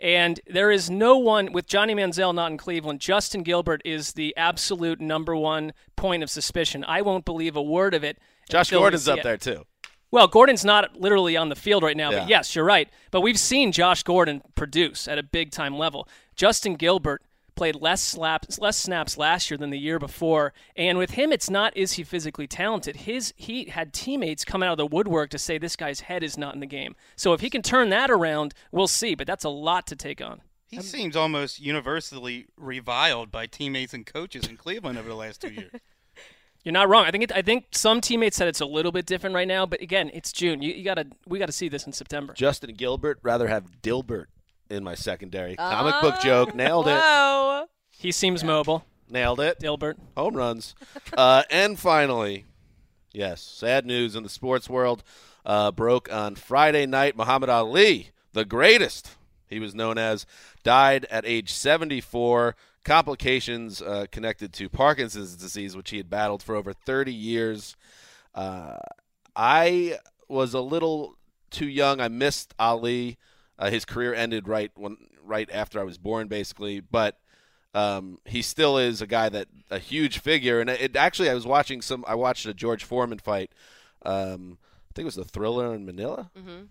[0.00, 3.00] And there is no one with Johnny Manziel not in Cleveland.
[3.00, 6.84] Justin Gilbert is the absolute number one point of suspicion.
[6.86, 8.18] I won't believe a word of it.
[8.50, 9.24] Josh Gordon's up it.
[9.24, 9.64] there, too.
[10.10, 12.20] Well, Gordon's not literally on the field right now, Yeah.
[12.20, 12.88] but yes, you're right.
[13.10, 16.08] But we've seen Josh Gordon produce at a big time level.
[16.36, 17.22] Justin Gilbert
[17.56, 21.50] played less slaps, less snaps last year than the year before, and with him, it's
[21.50, 22.96] not is he physically talented.
[22.96, 26.38] His he had teammates come out of the woodwork to say this guy's head is
[26.38, 26.94] not in the game.
[27.16, 29.14] So if he can turn that around, we'll see.
[29.14, 30.42] But that's a lot to take on.
[30.68, 35.52] He seems almost universally reviled by teammates and coaches in Cleveland over the last two
[35.52, 35.72] years.
[36.64, 37.04] You're not wrong.
[37.04, 39.66] I think it, I think some teammates said it's a little bit different right now,
[39.66, 40.62] but again, it's June.
[40.62, 42.32] You, you gotta we gotta see this in September.
[42.32, 44.26] Justin Gilbert, rather have Dilbert
[44.70, 45.56] in my secondary.
[45.56, 46.54] Comic book joke.
[46.54, 46.98] Nailed it.
[46.98, 47.66] Whoa.
[47.90, 48.84] He seems mobile.
[49.08, 49.60] Nailed it.
[49.60, 49.96] Dilbert.
[50.16, 50.74] home runs.
[51.16, 52.44] uh, and finally,
[53.12, 55.02] yes, sad news in the sports world.
[55.44, 57.16] Uh, broke on Friday night.
[57.16, 60.26] Muhammad Ali, the greatest, he was known as,
[60.64, 62.56] died at age 74.
[62.84, 67.76] Complications uh, connected to Parkinson's disease, which he had battled for over 30 years.
[68.34, 68.78] Uh,
[69.36, 69.98] I
[70.28, 71.16] was a little
[71.50, 72.00] too young.
[72.00, 73.18] I missed Ali.
[73.58, 76.80] Uh, his career ended right when right after I was born, basically.
[76.80, 77.18] But
[77.74, 80.60] um, he still is a guy that a huge figure.
[80.60, 82.04] And it actually, I was watching some.
[82.06, 83.50] I watched a George Foreman fight.
[84.02, 84.58] Um,
[84.90, 86.30] I think it was the Thrilla in Manila.
[86.38, 86.64] Mm-hmm.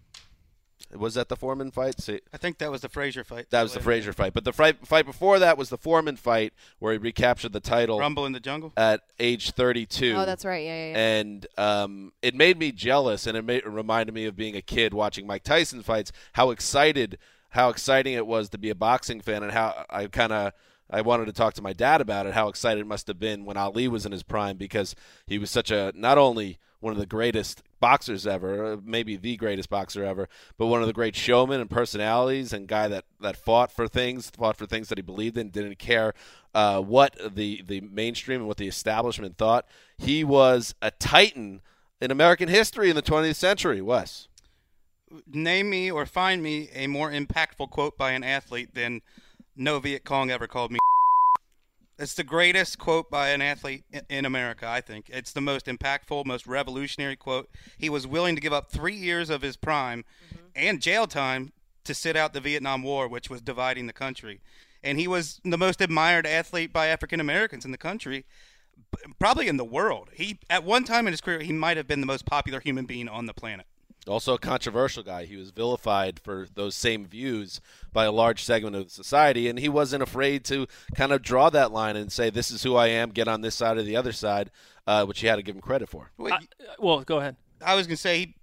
[0.93, 1.99] Was that the Foreman fight?
[1.99, 3.49] See, I think that was the Frazier fight.
[3.49, 4.33] that was the Frazier fight.
[4.33, 7.99] But the fight, fight before that was the Foreman fight, where he recaptured the title
[7.99, 8.71] Rumble in the Jungle.
[8.77, 10.15] at age 32.
[10.15, 10.63] Oh, that's right.
[10.63, 10.97] Yeah, yeah, yeah.
[10.97, 14.61] And um, it made me jealous, and it, made, it reminded me of being a
[14.61, 16.11] kid watching Mike Tyson fights.
[16.33, 17.17] How excited,
[17.49, 20.53] how exciting it was to be a boxing fan, and how I kind of
[20.89, 22.33] I wanted to talk to my dad about it.
[22.33, 25.49] How excited it must have been when Ali was in his prime because he was
[25.49, 30.03] such a not only one of the greatest boxers ever, uh, maybe the greatest boxer
[30.03, 33.87] ever, but one of the great showmen and personalities, and guy that that fought for
[33.87, 36.13] things, fought for things that he believed in, didn't care
[36.53, 39.65] uh, what the the mainstream and what the establishment thought.
[39.97, 41.61] He was a titan
[42.01, 43.81] in American history in the 20th century.
[43.81, 44.27] Wes.
[45.27, 49.01] Name me or find me a more impactful quote by an athlete than
[49.55, 50.79] "No Viet Cong ever called me."
[51.97, 55.09] It's the greatest quote by an athlete in America, I think.
[55.09, 57.49] It's the most impactful, most revolutionary quote.
[57.77, 60.45] He was willing to give up three years of his prime mm-hmm.
[60.55, 61.53] and jail time
[61.85, 64.41] to sit out the Vietnam War, which was dividing the country.
[64.83, 68.25] And he was the most admired athlete by African Americans in the country,
[69.17, 70.09] probably in the world.
[70.13, 72.85] He at one time in his career, he might have been the most popular human
[72.85, 73.65] being on the planet.
[74.07, 75.25] Also a controversial guy.
[75.25, 77.59] He was vilified for those same views
[77.91, 81.71] by a large segment of society, and he wasn't afraid to kind of draw that
[81.71, 83.09] line and say, "This is who I am.
[83.09, 84.51] Get on this side or the other side,"
[84.85, 86.11] uh, which you had to give him credit for.
[86.17, 86.39] Wait, Uh,
[86.77, 87.35] well, go ahead.
[87.65, 88.35] I was gonna say he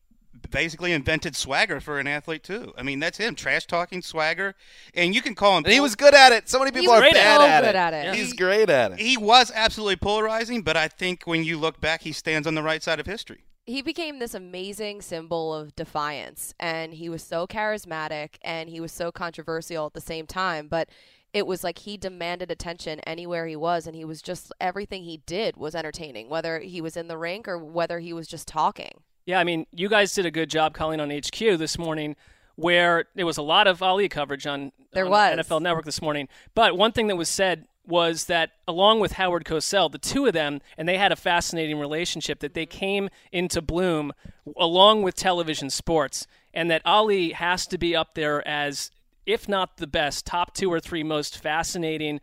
[0.51, 2.75] basically invented swagger for an athlete too.
[2.77, 4.55] I mean, that's him, trash talking swagger,
[4.95, 5.65] and you can call him.
[5.65, 6.49] And he was good at it.
[6.49, 7.77] So many people was are bad so at good it.
[7.77, 8.15] at it.
[8.17, 8.99] He's great at it.
[8.99, 12.63] He was absolutely polarizing, but I think when you look back, he stands on the
[12.63, 13.45] right side of history.
[13.65, 18.93] He became this amazing symbol of defiance and he was so charismatic and he was
[18.93, 20.89] so controversial at the same time but
[21.33, 25.19] it was like he demanded attention anywhere he was and he was just everything he
[25.27, 28.93] did was entertaining whether he was in the rink or whether he was just talking
[29.25, 32.17] Yeah, I mean, you guys did a good job calling on HQ this morning,
[32.57, 35.39] where there was a lot of Ali coverage on, There on was.
[35.39, 36.29] NFL Network this morning.
[36.55, 40.33] But one thing that was said was that along with Howard Cosell, the two of
[40.33, 44.13] them, and they had a fascinating relationship that they came into bloom
[44.57, 46.27] along with television sports.
[46.55, 48.91] and that Ali has to be up there as,
[49.27, 52.21] if not the best, top two or three most fascinating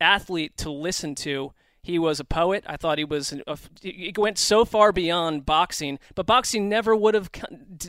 [0.00, 1.52] athlete to listen to.
[1.82, 2.64] He was a poet.
[2.66, 3.32] I thought he was.
[3.46, 7.30] A, he went so far beyond boxing, but boxing never would have,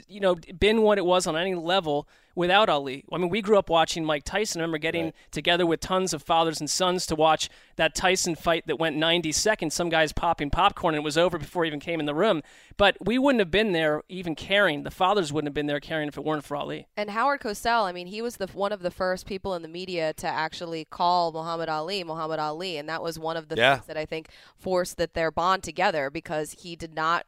[0.07, 3.03] you know, been what it was on any level without Ali.
[3.11, 4.61] I mean, we grew up watching Mike Tyson.
[4.61, 5.15] I remember getting right.
[5.31, 9.31] together with tons of fathers and sons to watch that Tyson fight that went 90
[9.31, 9.73] seconds.
[9.73, 12.41] Some guys popping popcorn and it was over before he even came in the room.
[12.77, 14.83] But we wouldn't have been there even caring.
[14.83, 16.87] The fathers wouldn't have been there caring if it weren't for Ali.
[16.95, 19.67] And Howard Cosell, I mean, he was the one of the first people in the
[19.67, 23.75] media to actually call Muhammad Ali Muhammad Ali, and that was one of the yeah.
[23.75, 27.25] things that I think forced that their bond together because he did not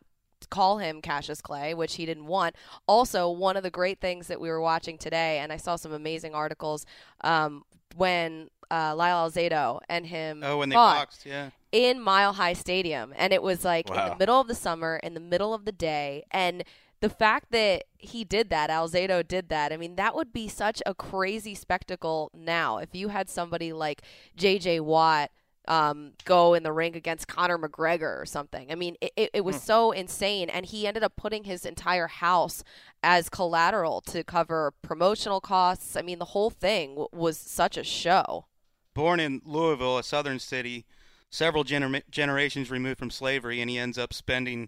[0.50, 2.56] call him Cassius Clay, which he didn't want.
[2.88, 5.92] Also, one of the great things that we were watching today, and I saw some
[5.92, 6.86] amazing articles
[7.22, 7.64] um,
[7.96, 11.50] when uh, Lyle Alzado and him oh, when they fought boxed, yeah.
[11.72, 15.14] in Mile High Stadium, and it was like in the middle of the summer, in
[15.14, 16.64] the middle of the day, and
[17.02, 20.82] the fact that he did that, Alzado did that, I mean, that would be such
[20.86, 24.04] a crazy spectacle now if you had somebody like
[24.38, 24.82] J.J.
[24.82, 25.32] Watt
[25.68, 28.72] um, go in the ring against Conor McGregor or something.
[28.72, 29.62] I mean, it, it, it was Hmm.
[29.62, 32.64] so insane, and he ended up putting his entire house
[33.04, 35.96] as collateral to cover promotional costs.
[35.96, 38.46] I mean, the whole thing w- was such a show.
[38.94, 40.86] Born in Louisville, a southern city,
[41.30, 44.68] several gener- generations removed from slavery, and he ends up spending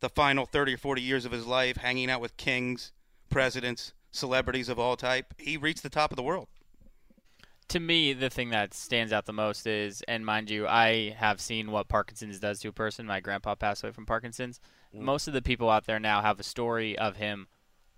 [0.00, 2.92] the final 30 or 40 years of his life hanging out with kings,
[3.30, 5.34] presidents, celebrities of all type.
[5.38, 6.48] He reached the top of the world.
[7.68, 11.40] To me, the thing that stands out the most is, and mind you, I have
[11.40, 13.06] seen what Parkinson's does to a person.
[13.06, 14.60] My grandpa passed away from Parkinson's.
[14.92, 17.46] Most of the people out there now have a story of him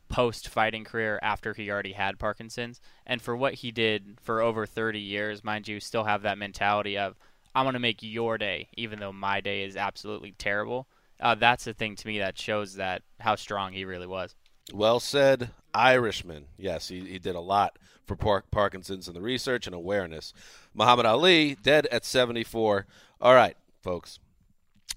[0.08, 2.80] post fighting career after he already had Parkinson's.
[3.06, 6.98] And for what he did for over 30 years, mind you, still have that mentality
[6.98, 7.16] of,
[7.54, 10.88] I'm going to make your day, even though my day is absolutely terrible.
[11.20, 14.34] Uh, that's the thing to me that shows that how strong he really was.
[14.72, 16.46] Well said, Irishman.
[16.56, 20.32] Yes, he, he did a lot for Par- Parkinson's and the research and awareness.
[20.74, 22.86] Muhammad Ali, dead at 74.
[23.20, 24.18] All right, folks.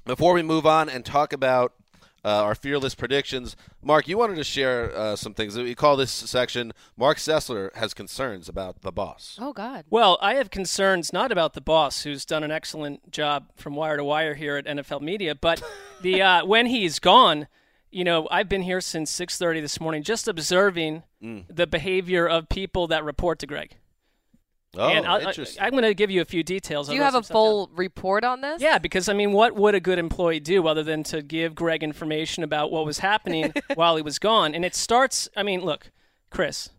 [0.06, 1.74] Before we move on and talk about
[2.26, 5.58] uh, our fearless predictions, Mark, you wanted to share uh, some things.
[5.58, 9.38] We call this section Marc Sessler has concerns about the boss.
[9.42, 9.86] Oh God.
[9.90, 13.98] Well, I have concerns not about the boss, who's done an excellent job from wire
[13.98, 15.62] to wire here at NFL Media, but
[16.02, 17.48] the uh, when he's gone.
[17.94, 21.46] You know, I've been here since 6:30 this morning, just observing Mm.
[21.48, 23.78] the behavior of people that report to Greg.
[24.76, 25.62] Oh, and I'll- interesting.
[25.62, 26.88] I, am going to give you a few details.
[26.90, 27.34] Do you have a stuff down.
[27.36, 28.60] full report on this?
[28.62, 31.84] Yeah, because I mean, what would a good employee do other than to give Greg
[31.84, 34.56] information about what was happening while he was gone?
[34.56, 35.30] And it starts.
[35.38, 35.92] I mean, look,
[36.32, 36.70] Chris.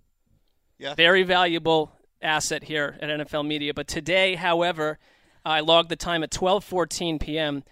[0.78, 0.94] Yeah.
[0.94, 3.72] Very valuable asset here at NFL Media.
[3.72, 4.98] But today, however,
[5.44, 7.62] I logged the time at 12:14 p.m.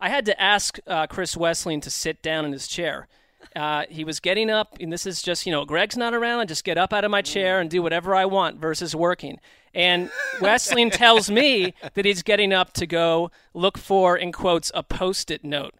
[0.00, 3.06] I had to ask uh, Chris Wesseling to sit down in his chair.
[3.54, 6.40] Uh, he was getting up, and this is just, you know, Greg's not around.
[6.40, 9.38] I just get up out of my chair and do whatever I want versus working.
[9.74, 14.82] And Wesseling tells me that he's getting up to go look for, in quotes, a
[14.82, 15.74] post it note.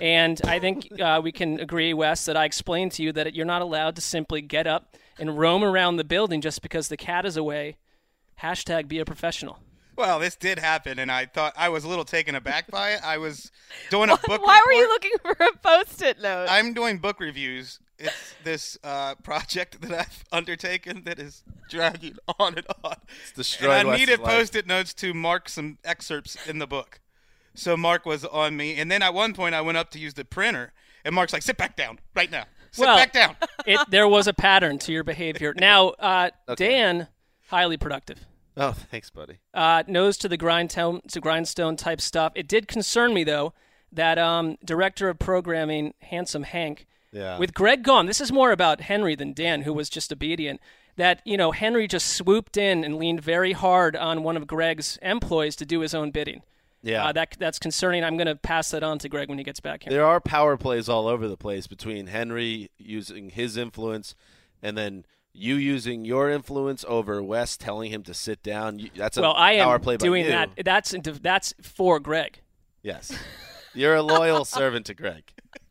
[0.00, 3.46] And I think uh, we can agree, Wes, that I explained to you that you're
[3.46, 7.24] not allowed to simply get up and roam around the building just because the cat
[7.24, 7.76] is away.
[8.42, 9.58] Hashtag be a professional.
[9.96, 13.00] Well, this did happen, and I thought I was a little taken aback by it.
[13.04, 13.50] I was
[13.90, 14.44] doing a book.
[14.44, 16.46] Why were you looking for a post-it note?
[16.48, 17.78] I'm doing book reviews.
[17.98, 22.96] It's this uh, project that I've undertaken that is dragging on and on.
[23.22, 27.00] It's destroyed and I needed post-it notes to mark some excerpts in the book.
[27.54, 30.14] So Mark was on me, and then at one point I went up to use
[30.14, 30.72] the printer,
[31.04, 32.44] and Mark's like, "Sit back down, right now.
[32.70, 35.52] Sit well, back down." it, there was a pattern to your behavior.
[35.56, 36.70] Now, uh, Okay.
[36.70, 37.08] Dan,
[37.48, 38.26] highly productive.
[38.56, 39.38] Oh, thanks, buddy.
[39.54, 42.32] uh, nose to the grindstone to grindstone type stuff.
[42.34, 43.52] It did concern me though
[43.92, 47.38] that um, director of programming, handsome Hank, Yeah.
[47.38, 48.06] with Greg gone.
[48.06, 50.60] This is more about Henry than Dan, who was just obedient.
[50.96, 54.98] That you know Henry just swooped in and leaned very hard on one of Greg's
[55.00, 56.42] employees to do his own bidding.
[56.82, 57.06] Yeah.
[57.06, 58.02] Uh, that that's concerning.
[58.04, 59.92] I'm going to pass that on to Greg when he gets back here.
[59.92, 64.14] There are power plays all over the place between Henry using his influence
[64.62, 68.78] and then you using your influence over Wes telling him to sit down.
[68.78, 70.50] You, that's a well, I power am play by doing that.
[70.64, 72.40] That's that's for Greg.
[72.82, 73.12] Yes.
[73.74, 75.24] You're a loyal servant to Greg.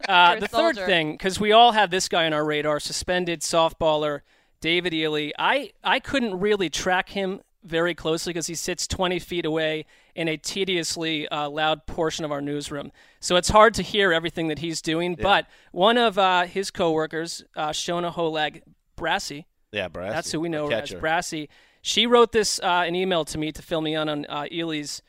[0.08, 4.22] Uh, the third thing, because we all have this guy on our radar, suspended softballer
[4.60, 5.32] David Ely.
[5.38, 10.28] I, I couldn't really track him very closely because he sits 20 feet away in
[10.28, 12.92] a tediously uh, loud portion of our newsroom.
[13.20, 15.16] So it's hard to hear everything that he's doing.
[15.16, 18.64] But one of uh, his coworkers, uh, Shona Holag
[18.96, 20.14] Brassy, Yeah, Brassy.
[20.14, 20.94] that's who we know as.
[20.94, 21.50] Brassy.
[21.82, 25.02] She wrote this uh, an email to me to fill me in on uh, Ely's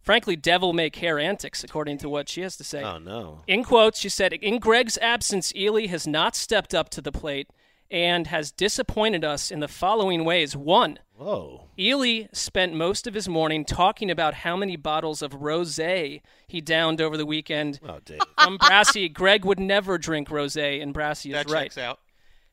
[0.00, 2.82] frankly, devil may care antics, according to what she has to say.
[2.82, 3.40] Oh no.
[3.46, 7.48] In quotes, she said, In Greg's absence, Ely has not stepped up to the plate
[7.90, 10.56] and has disappointed us in the following ways.
[10.56, 11.68] One, Whoa.
[11.78, 17.00] Ely spent most of his morning talking about how many bottles of rosé he downed
[17.00, 17.78] over the weekend.
[17.86, 18.20] Oh, Dave.
[18.42, 21.64] From Brassy, Greg would never drink rosé, and Brassy is That right.
[21.64, 22.00] checks out.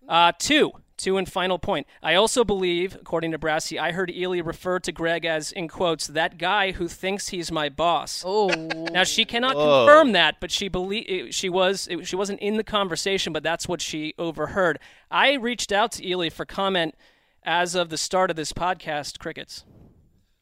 [0.08, 1.88] Uh, two, two and final point.
[2.04, 6.08] I also believe, according to Brassy, I heard Ely refer to Gregg as, in quotes,
[6.08, 8.24] that guy who thinks he's my boss.
[8.26, 8.48] Oh.
[8.92, 9.86] Now she cannot Whoa.
[9.86, 13.68] confirm that, but she believe she was it, she wasn't in the conversation, but that's
[13.68, 14.80] what she overheard.
[15.10, 16.96] I reached out to Ely for comment
[17.44, 19.20] as of the start of this podcast.
[19.20, 19.64] Crickets.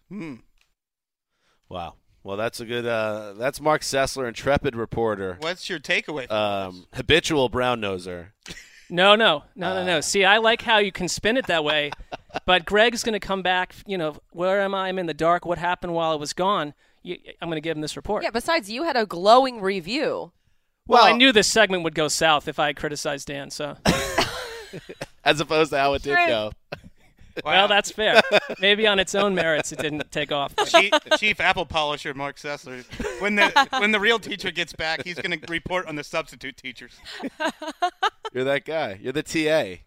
[0.09, 0.35] Hmm.
[1.69, 1.95] Wow.
[2.23, 2.85] Well, that's a good.
[2.85, 6.27] Uh, that's Marc Sessler, intrepid reporter, What's your takeaway?
[6.27, 8.27] From um, habitual brown noser.
[8.89, 9.83] No, no, no, no, Uh.
[9.83, 10.01] no.
[10.01, 11.91] See, I like how you can spin it that way,
[12.45, 13.75] but Gregg's going to come back.
[13.85, 14.87] You know, where am I?
[14.89, 15.45] I'm in the dark.
[15.45, 16.73] What happened while I was gone?
[17.03, 18.23] You, I'm going to give him this report.
[18.23, 20.31] Yeah, besides, you had a glowing review.
[20.87, 23.49] well, I knew this segment would go south if I criticized Dan.
[23.49, 23.77] So,
[25.23, 26.51] As opposed to how it did go.
[27.43, 28.21] Well, that's fair.
[28.59, 30.55] Maybe on its own merits, it didn't take off.
[30.65, 32.83] Chief, chief apple polisher Marc Sessler.
[33.21, 36.57] When the when the real teacher gets back, he's going to report on the substitute
[36.57, 36.93] teachers.
[38.33, 38.99] You're that guy.
[39.01, 39.81] You're the TA.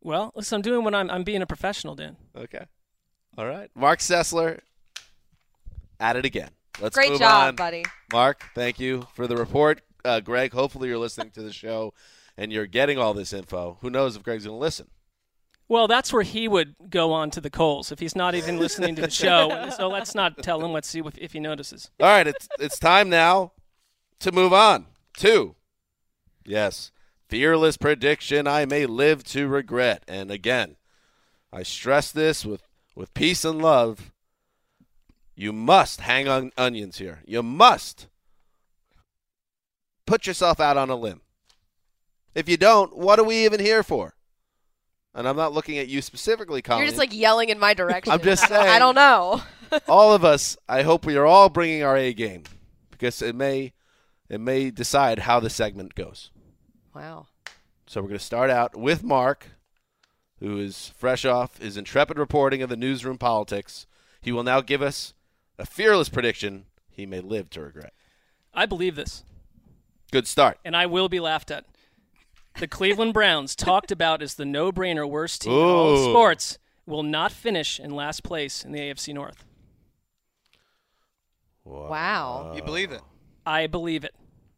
[0.00, 1.10] Well, listen, I'm doing what I'm.
[1.10, 2.16] I'm being a professional, Dan.
[2.36, 2.64] Okay.
[3.38, 3.70] All right.
[3.74, 4.60] Marc Sessler
[6.00, 6.50] at it again.
[6.80, 7.56] Let's Great move job, on.
[7.56, 7.84] buddy.
[8.12, 9.82] Marc, thank you for the report.
[10.04, 11.94] Uh, Gregg, hopefully you're listening to the show
[12.36, 13.78] and you're getting all this info.
[13.82, 14.88] Who knows if Gregg's going to listen?
[15.72, 18.94] Well, that's where he would go on to the coals if he's not even listening
[18.96, 19.70] to the show.
[19.74, 20.70] So let's not tell him.
[20.70, 21.90] Let's see if, if he notices.
[21.98, 23.52] All right, it's it's time now
[24.18, 24.84] to move on
[25.16, 25.54] to
[26.44, 26.92] yes,
[27.30, 30.02] fearless prediction I may live to regret.
[30.06, 30.76] And again,
[31.50, 34.12] I stress this with with peace and love.
[35.34, 37.22] You must hang on onions here.
[37.24, 38.08] You must
[40.04, 41.22] put yourself out on a limb.
[42.34, 44.16] If you don't, what are we even here for?
[45.14, 46.80] And I'm not looking at you specifically, Colleen.
[46.80, 48.12] You're just like yelling in my direction.
[48.12, 48.68] I'm just saying.
[48.68, 49.42] I don't know.
[49.88, 52.44] all of us, I hope we are all bringing our A game
[52.90, 53.72] because it may
[54.28, 56.30] it may decide how the segment goes.
[56.94, 57.26] Wow.
[57.86, 59.48] So we're going to start out with Marc,
[60.40, 63.86] who is fresh off his intrepid reporting of the newsroom politics.
[64.22, 65.12] He will now give us
[65.58, 67.92] a fearless prediction he may live to regret.
[68.54, 69.24] I believe this,
[70.10, 70.58] Good start.
[70.64, 71.66] and I will be laughed at.
[72.58, 77.02] The Cleveland Browns, talked about as the no-brainer worst team in all of sports, will
[77.02, 79.44] not finish in last place in the AFC North.
[81.64, 82.52] Wow.
[82.54, 83.00] You believe it?
[83.46, 84.14] I believe it.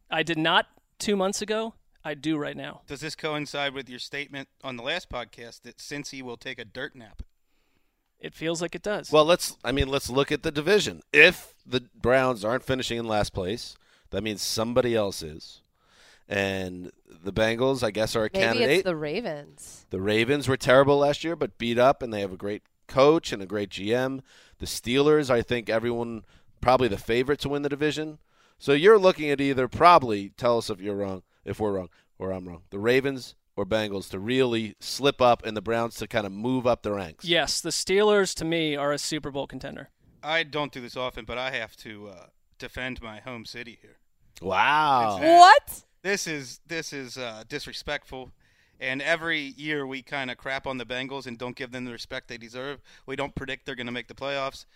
[0.09, 0.67] I did not
[0.99, 1.73] two months ago.
[2.03, 2.81] I do right now.
[2.87, 6.65] Does this coincide with your statement on the last podcast that Cincy will take a
[6.65, 7.23] dirt nap?
[8.19, 9.11] It feels like it does.
[9.11, 11.01] Well, let's I mean, let's look at the division.
[11.11, 13.75] If the Browns aren't finishing in last place,
[14.11, 15.61] that means somebody else is.
[16.27, 18.69] And the Bengals, I guess, are a Maybe candidate.
[18.77, 19.85] it's the Ravens.
[19.89, 23.31] The Ravens were terrible last year, but beat up, and they have a great coach
[23.31, 24.21] and a great GM.
[24.59, 26.23] The Steelers, I think everyone
[26.61, 28.17] probably the favorite to win the division.
[28.57, 32.31] So you're looking at either probably tell us if you're wrong, if we're wrong, or
[32.31, 32.61] I'm wrong.
[32.69, 36.65] The Ravens or Bengals to really slip up, and the Browns to kind of move
[36.65, 37.23] up the ranks.
[37.25, 39.89] yes, the Steelers to me are a Super Bowl contender.
[40.23, 42.25] I don't do this often, but I have to uh,
[42.57, 43.97] defend my home city here.
[44.41, 45.19] Wow.
[45.21, 45.83] What?
[46.05, 48.29] This is this is uh, disrespectful.
[48.79, 51.91] And every year we kind of crap on the Bengals and don't give them the
[51.91, 52.79] respect they deserve.
[53.07, 54.67] We don't predict they're going to make the playoffs.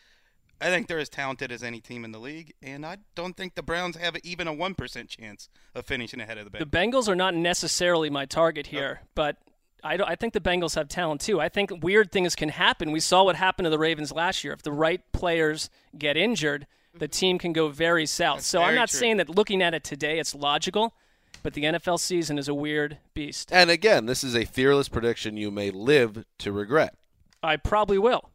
[0.59, 3.53] I think they're as talented as any team in the league, and I don't think
[3.53, 6.71] the Browns have even a one percent chance of finishing ahead of the Bengals.
[6.71, 7.07] The Bengals.
[7.07, 9.37] Are not necessarily my target here, but
[9.83, 11.39] I, I think the Bengals have talent too.
[11.39, 12.91] I think weird things can happen.
[12.91, 14.53] We saw what happened to the Ravens last year.
[14.53, 16.65] If the right players get injured,
[16.97, 18.41] the team can go very south.
[18.41, 18.99] so I'm not true.
[18.99, 20.95] saying that looking at it today it's logical,
[21.43, 23.49] but the NFL season is a weird beast.
[23.51, 26.95] And again, this is a fearless prediction you may live to regret.
[27.41, 28.29] I probably will.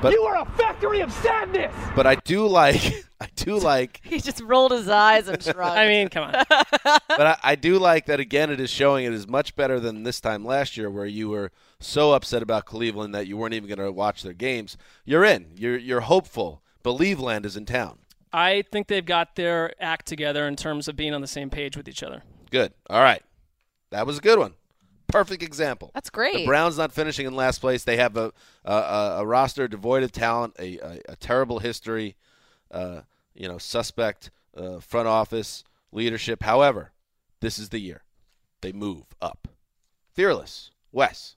[0.00, 1.74] But You are a factory of sadness!
[1.96, 2.80] but I do like
[3.20, 5.60] I do like He just rolled his eyes and shrugged.
[5.78, 6.44] I mean, come on.
[7.08, 8.50] but I, I do like that again.
[8.50, 11.50] It is showing it is much better than this time last year, where you were
[11.80, 14.76] so upset about Cleveland that you weren't even going to watch their games.
[15.04, 15.52] You're in.
[15.56, 16.62] You're you're hopeful.
[16.82, 17.98] Believe land is in town.
[18.34, 21.76] I think they've got their act together in terms of being on the same page
[21.76, 22.24] with each other.
[22.50, 22.72] Good.
[22.90, 23.22] All right,
[23.90, 24.54] that was a good one.
[25.06, 25.92] Perfect example.
[25.94, 26.38] That's great.
[26.38, 27.84] The Browns not finishing in last place.
[27.84, 28.32] They have a
[28.64, 32.16] a, a, a roster devoid of talent, a, a, a terrible history,
[32.72, 33.02] uh,
[33.34, 35.62] you know, suspect uh, front office
[35.92, 36.42] leadership.
[36.42, 36.90] However,
[37.40, 38.02] this is the year
[38.62, 39.46] they move up.
[40.12, 41.36] Fearless, Wes.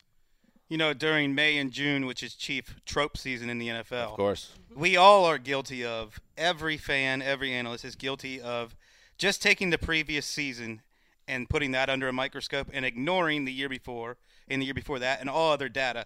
[0.70, 4.12] You know, during May and June, which is chief trope season in the NFL.
[4.12, 4.54] Of course.
[4.72, 4.82] Mm-hmm.
[4.82, 8.76] We all are guilty of, every fan, every analyst is guilty of
[9.18, 10.82] just taking the previous season
[11.28, 15.00] and putting that under a microscope and ignoring the year before and the year before
[15.00, 16.06] that and all other data.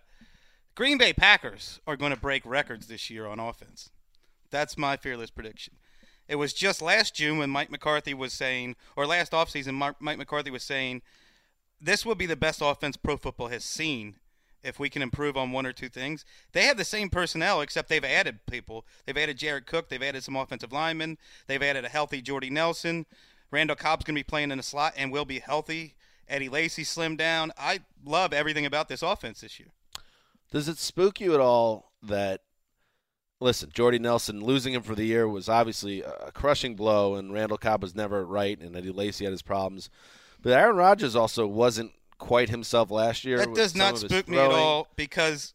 [0.75, 3.89] Green Bay Packers are going to break records this year on offense.
[4.49, 5.73] That's my fearless prediction.
[6.27, 10.49] It was just last June when Mike McCarthy was saying, or last offseason, Mike McCarthy
[10.49, 11.01] was saying,
[11.79, 14.15] this will be the best offense pro football has seen
[14.63, 16.25] if we can improve on one or two things.
[16.51, 18.85] They have the same personnel, except they've added people.
[19.05, 19.89] They've added Jared Cook.
[19.89, 21.17] They've added some offensive linemen.
[21.47, 23.05] They've added a healthy Jordy Nelson.
[23.49, 25.95] Randall Cobb's going to be playing in the slot and will be healthy.
[26.27, 27.51] Eddie Lacy slimmed down.
[27.57, 29.69] I love everything about this offense this year.
[30.51, 32.41] Does it spook you at all that,
[33.39, 37.57] listen, Jordy Nelson losing him for the year was obviously a crushing blow, and Randall
[37.57, 39.89] Cobb was never right, and Eddie Lacy had his problems.
[40.41, 41.91] But Aaron Rodgers also wasn't
[42.21, 43.39] quite himself last year.
[43.39, 45.53] That does not spook me at all because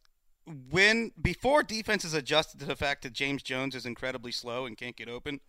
[0.70, 4.96] when before defenses adjusted to the fact that James Jones is incredibly slow and can't
[4.96, 5.40] get open,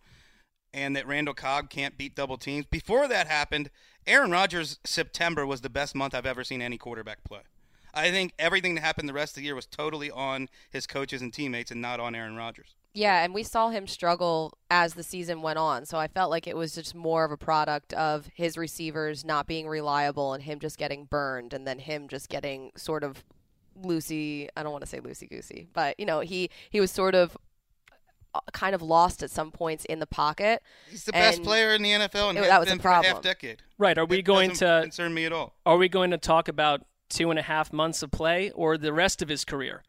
[0.72, 3.70] and that Randall Cobb can't beat double teams, before that happened,
[4.06, 7.40] Aaron Rodgers' September was the best month I've ever seen any quarterback play.
[7.92, 11.20] I think everything that happened the rest of the year was totally on his coaches
[11.20, 12.74] and teammates and not on Aaron Rodgers.
[12.94, 15.84] Yeah, and we saw him struggle as the season went on.
[15.86, 19.46] So I felt like it was just more of a product of his receivers not
[19.46, 23.22] being reliable and him just getting burned and then him just getting sort of
[23.80, 27.14] loosey, I don't want to say loosey goosey, but you know, he he was sort
[27.14, 27.36] of
[28.34, 30.62] uh, kind of lost at some points in the pocket.
[30.90, 33.02] He's the best player in the NFL and it- that was a been for a
[33.04, 33.62] half decade.
[33.78, 33.96] Right.
[33.96, 35.54] Are we It going to concern me at all?
[35.64, 38.92] Are we going to talk about two and a half months of play or the
[38.92, 39.82] rest of his career?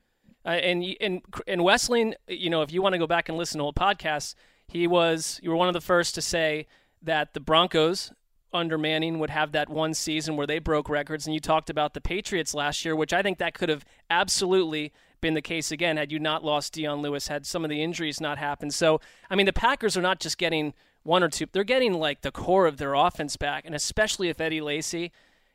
[0.45, 3.57] Uh, and and and Wesseling, you know, if you want to go back and listen
[3.57, 4.35] to old podcasts,
[4.67, 6.67] he was you were one of the first to say
[7.01, 8.11] that the Broncos
[8.51, 11.93] under Manning would have that one season where they broke records, and you talked about
[11.93, 15.97] the Patriots last year, which I think that could have absolutely been the case again
[15.97, 18.73] had you not lost Dion Lewis, had some of the injuries not happened.
[18.73, 20.73] So I mean, the Packers are not just getting
[21.03, 24.39] one or two; they're getting like the core of their offense back, and especially if
[24.39, 25.11] Eddie Lacy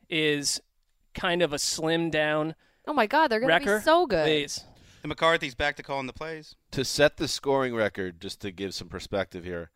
[0.09, 0.61] is
[1.15, 2.53] kind of a slim down
[2.87, 4.25] Oh my God, they're going to be so good.
[4.25, 4.63] Please.
[5.05, 6.55] And McCarthy's back to calling the plays.
[6.71, 9.69] to set the scoring record, just to give some perspective here,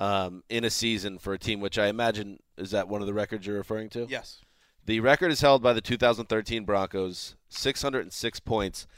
[0.00, 3.14] um, in a season for a team, which I imagine is that one of the
[3.14, 4.08] records you're referring to?
[4.10, 4.40] Yes.
[4.84, 8.88] The record is held by the 2013 Broncos, 606 points.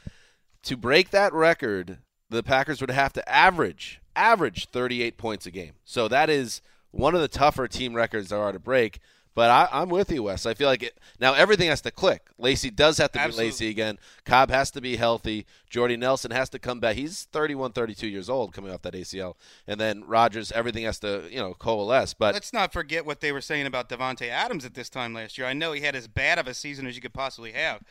[0.63, 5.73] To break that record, the Packers would have to average average 38 points a game.
[5.85, 6.59] So that is
[6.89, 8.97] one of the tougher team records there are to break.
[9.37, 10.47] But I, I'm with you, Wes.
[10.47, 12.25] I feel like it, now everything has to click.
[12.39, 13.43] Lacy does have to Absolutely.
[13.43, 13.99] be Lacy again.
[14.25, 15.45] Cobb has to be healthy.
[15.69, 16.95] Jordy Nelson has to come back.
[16.95, 19.35] He's 31, 32 years old coming off that ACL.
[19.67, 22.15] And then Rodgers, everything has to you know coalesce.
[22.15, 25.37] But Let's not forget what they were saying about Davante Adams at this time last
[25.37, 25.45] year.
[25.45, 27.83] I know he had as bad of a season as you could possibly have,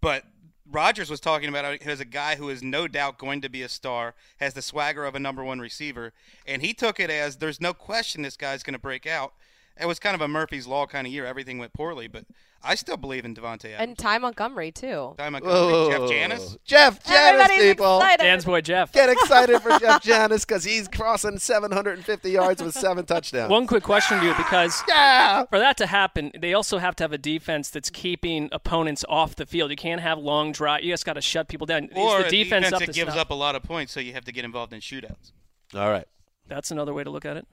[0.00, 0.22] but
[0.70, 3.68] Rodgers was talking about as a guy who is no doubt going to be a
[3.68, 6.12] star, has the swagger of a number one receiver,
[6.46, 9.32] and he took it as there's no question this guy's going to break out.
[9.80, 11.24] It was kind of a Murphy's Law kind of year.
[11.26, 12.24] Everything went poorly, but
[12.62, 13.78] I still believe in Davante Adams.
[13.80, 15.14] And Ty Montgomery, too.
[15.16, 16.56] Ty Montgomery, Jeff Janis.
[16.64, 17.96] Jeff Janis, Everybody's people.
[17.98, 18.22] excited.
[18.22, 18.92] Dan's boy Jeff.
[18.92, 23.50] Get excited for Jeff Janis because he's crossing 750 yards with seven touchdowns.
[23.50, 25.46] One quick question to you because Yeah.
[25.46, 29.34] for that to happen, they also have to have a defense that's keeping opponents off
[29.36, 29.70] the field.
[29.70, 30.84] You can't have long drive.
[30.84, 31.84] You just got to shut people down.
[31.86, 33.16] Is Or the a defense, defense up that gives snuff?
[33.22, 35.32] up a lot of points, so you have to get involved in shootouts.
[35.74, 36.06] All right.
[36.46, 37.46] That's another way to look at it.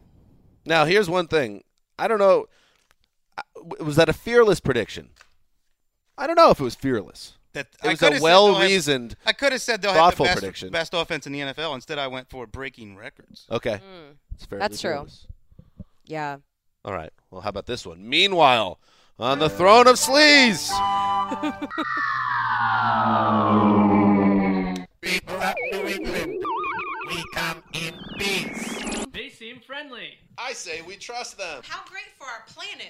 [0.66, 1.64] Now, here's one thing.
[2.00, 2.47] I don't know.
[3.80, 5.10] Was that a fearless prediction?
[6.18, 7.34] I don't know if it was fearless.
[7.54, 9.91] That It I was coulda a said they'll have- well-reasoned, I could have said they'll
[9.91, 10.70] have the thoughtful best, prediction.
[10.70, 11.74] best offense in the NFL.
[11.76, 13.45] Instead, I went for breaking records.
[13.52, 13.78] Okay.
[13.78, 14.12] Hmm.
[14.36, 14.91] It's fairly That's true.
[14.91, 15.28] fearless.
[16.06, 16.38] Yeah.
[16.86, 17.12] All right.
[17.32, 18.08] Well, how about this one?
[18.08, 18.80] Meanwhile,
[19.20, 20.70] on the throne of sleaze.
[25.02, 25.20] They
[27.80, 28.79] seem
[29.70, 30.18] friendly.
[30.36, 31.62] I say we trust them.
[31.64, 32.90] How great for our planet.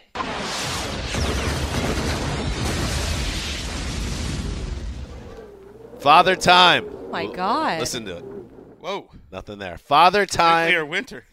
[6.00, 6.86] Father Time.
[6.90, 7.82] Oh my God.
[7.82, 8.24] Listen to it.
[8.80, 9.12] Whoa.
[9.30, 9.78] Nothing there.
[9.78, 10.68] Father Time.
[10.68, 11.26] Nuclear winter.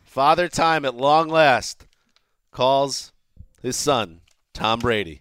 [0.00, 1.86] Father Time at long last
[2.50, 3.12] calls
[3.60, 4.22] his son,
[4.54, 5.20] Tom Brady.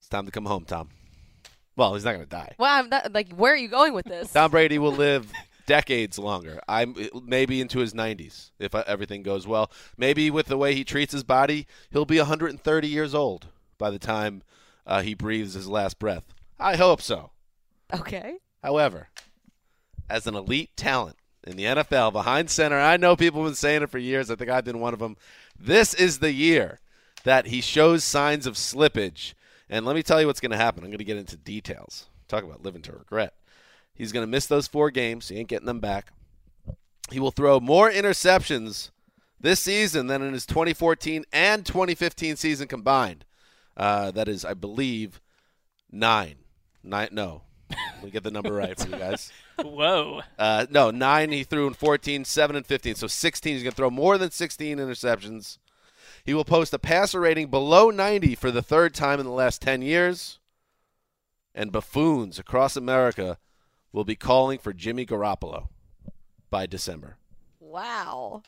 [0.00, 0.88] It's time to come home, Tom.
[1.76, 2.56] Well, he's not going to die.
[2.58, 4.32] Well, I'm not, like, where are you going with this?
[4.32, 5.30] Tom Brady will live
[5.66, 6.60] decades longer.
[6.68, 6.94] I'm
[7.24, 9.70] maybe into his 90s if everything goes well.
[9.96, 13.46] Maybe with the way he treats his body, he'll be 130 years old
[13.78, 14.42] by the time
[14.86, 16.34] uh, he breathes his last breath.
[16.58, 17.30] I hope so.
[17.92, 18.38] Okay.
[18.62, 19.08] However,
[20.08, 23.82] as an elite talent in the NFL behind center, I know people have been saying
[23.82, 24.30] it for years.
[24.30, 25.16] I think I've been one of them.
[25.58, 26.80] This is the year
[27.24, 29.34] that he shows signs of slippage
[29.68, 30.84] And let me tell you what's going to happen.
[30.84, 32.06] I'm going to get into details.
[32.28, 33.34] Talk about living to regret.
[33.94, 35.28] He's going to miss those four games.
[35.28, 36.12] He ain't getting them back.
[37.10, 38.90] He will throw more interceptions
[39.40, 43.24] this season than in his 2014 and 2015 season combined.
[43.76, 45.20] Uh, that is, I believe,
[45.90, 46.36] nine.
[46.82, 47.08] Nine.
[47.12, 47.42] No,
[48.02, 49.32] we get the number right for you guys.
[49.62, 50.22] Whoa.
[50.38, 52.94] Uh, no, nine he threw in 14, seven and 15.
[52.96, 53.52] So 16.
[53.54, 55.58] He's going to throw more than 16 interceptions.
[56.24, 59.60] He will post a passer rating below 90 for the third time in the last
[59.62, 60.38] 10 years.
[61.54, 63.38] And buffoons across America
[63.94, 65.68] will be calling for Jimmy Garoppolo
[66.50, 67.16] by December.
[67.60, 68.42] Wow.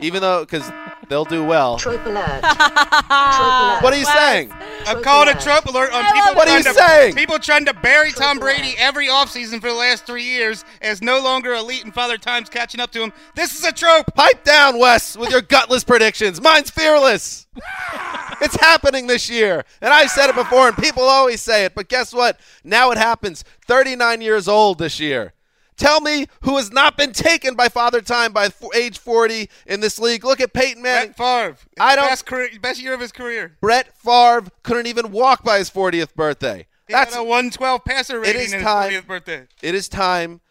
[0.00, 0.70] Even though, because
[1.08, 1.76] they'll do well.
[1.78, 2.42] Trope alert.
[2.42, 3.82] Trope alert.
[3.82, 4.52] What are you saying?
[4.86, 7.14] I'm calling a Trump alert on people What are trying you to saying?
[7.14, 11.20] people trying to bury Tom Brady every offseason for the last three years as no
[11.20, 13.12] longer elite and Father Time's catching up to him.
[13.34, 14.06] This is a trope.
[14.14, 16.40] Pipe down, Wes, with your gutless predictions.
[16.40, 17.46] Mine's fearless.
[18.40, 19.64] it's happening this year.
[19.80, 21.74] And I've said it before, and people always say it.
[21.74, 22.38] But guess what?
[22.64, 23.44] Now it happens.
[23.66, 25.32] 39 years old this year.
[25.80, 29.80] Tell me who has not been taken by Father Time by f- age 40 in
[29.80, 30.24] this league.
[30.24, 31.14] Look at Peyton Manning.
[31.16, 31.56] Brett Favre.
[31.80, 33.56] I don't- best, career, best year of his career.
[33.62, 36.66] Brett Favre couldn't even walk by his 40th birthday.
[36.86, 38.90] He That's had a 112 passer rating is in his time.
[38.92, 39.46] 40th birthday.
[39.62, 40.42] It is time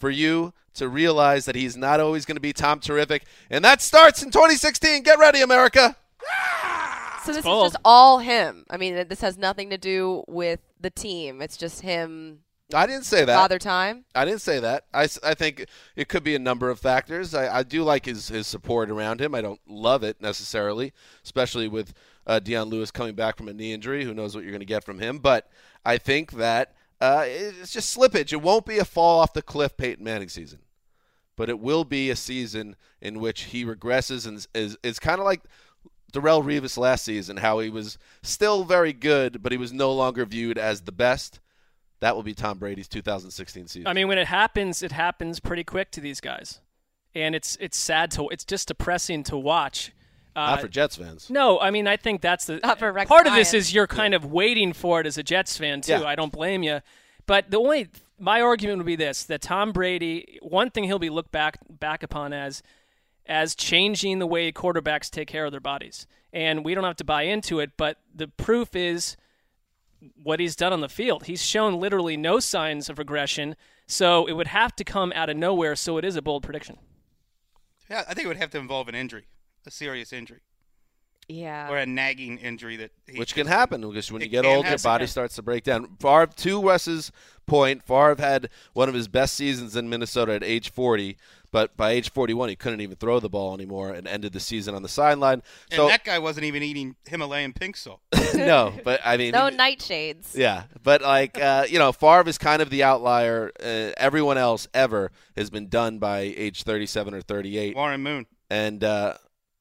[0.00, 3.24] for you to realize that he's not always going to be Tom Terrific.
[3.50, 5.04] And that starts in 2016.
[5.04, 5.94] Get ready, America.
[7.24, 8.64] So this is just all him.
[8.68, 11.40] I mean, this has nothing to do with the team.
[11.40, 12.40] It's just him.
[12.74, 13.34] I didn't say that.
[13.34, 14.04] Father Time.
[14.14, 14.84] I didn't say that.
[14.92, 15.66] I, I think
[15.96, 17.34] it could be a number of factors.
[17.34, 19.34] I, I do like his, his support around him.
[19.34, 20.92] I don't love it necessarily,
[21.24, 21.92] especially with
[22.26, 24.04] uh, Dion Lewis coming back from a knee injury.
[24.04, 25.18] Who knows what you're going to get from him?
[25.18, 25.50] But
[25.84, 28.32] I think that uh, it's just slippage.
[28.32, 30.60] It won't be a fall off the cliff Peyton Manning season,
[31.36, 35.18] but it will be a season in which he regresses and is, is, is kind
[35.18, 35.42] of like
[36.12, 40.24] Darrelle Revis last season, how he was still very good, but he was no longer
[40.24, 41.40] viewed as the best.
[42.02, 43.86] That will be Tom Brady's 2016 season.
[43.86, 46.58] I mean, when it happens, it happens pretty quick to these guys,
[47.14, 49.92] and it's it's sad to it's just depressing to watch.
[50.34, 51.30] Uh, Not for Jets fans.
[51.30, 53.86] No, I mean I think that's the Not for Rex part of this is you're
[53.86, 55.92] kind of waiting for it as a Jets fan too.
[55.92, 56.02] Yeah.
[56.02, 56.80] I don't blame you,
[57.26, 57.88] but the only
[58.18, 62.02] my argument would be this: that Tom Brady, one thing he'll be looked back back
[62.02, 62.64] upon as
[63.26, 67.04] as changing the way quarterbacks take care of their bodies, and we don't have to
[67.04, 69.16] buy into it, but the proof is
[70.22, 71.26] what he's done on the field.
[71.26, 75.36] He's shown literally no signs of regression, so it would have to come out of
[75.36, 75.76] nowhere.
[75.76, 76.78] So it is a bold prediction.
[77.90, 79.26] Yeah, I think it would have to involve an injury,
[79.66, 80.40] a serious injury,
[81.28, 81.68] Yeah.
[81.70, 84.70] or a nagging injury that he Which can happen because when you get old, your
[84.70, 84.82] happen.
[84.82, 85.96] body starts to break down.
[86.00, 87.12] Favre, to Wes's
[87.46, 91.16] point, Favre had one of his best seasons in Minnesota at age 40,
[91.52, 94.74] but by age 41, he couldn't even throw the ball anymore and ended the season
[94.74, 95.42] on the sideline.
[95.70, 98.00] And So that guy wasn't even eating Himalayan pink salt.
[98.34, 100.34] no, but I mean, No nightshades.
[100.34, 103.52] yeah, but like uh, you know, Favre is kind of the outlier.
[103.60, 107.76] Uh, everyone else ever has been done by age 37 or 38.
[107.76, 108.26] Warren Moon.
[108.50, 109.14] And uh,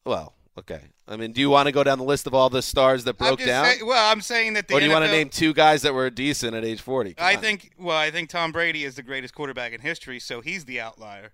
[0.06, 0.82] well, okay.
[1.08, 3.18] I mean, do you want to go down the list of all the stars that
[3.18, 5.54] broke down, say- well, I'm saying that the or do you want to name two
[5.54, 7.16] guys that were decent at age 40?
[7.16, 7.42] Come I on.
[7.42, 7.72] think.
[7.78, 11.34] Well, I think Tom Brady is the greatest quarterback in history, so he's the outlier.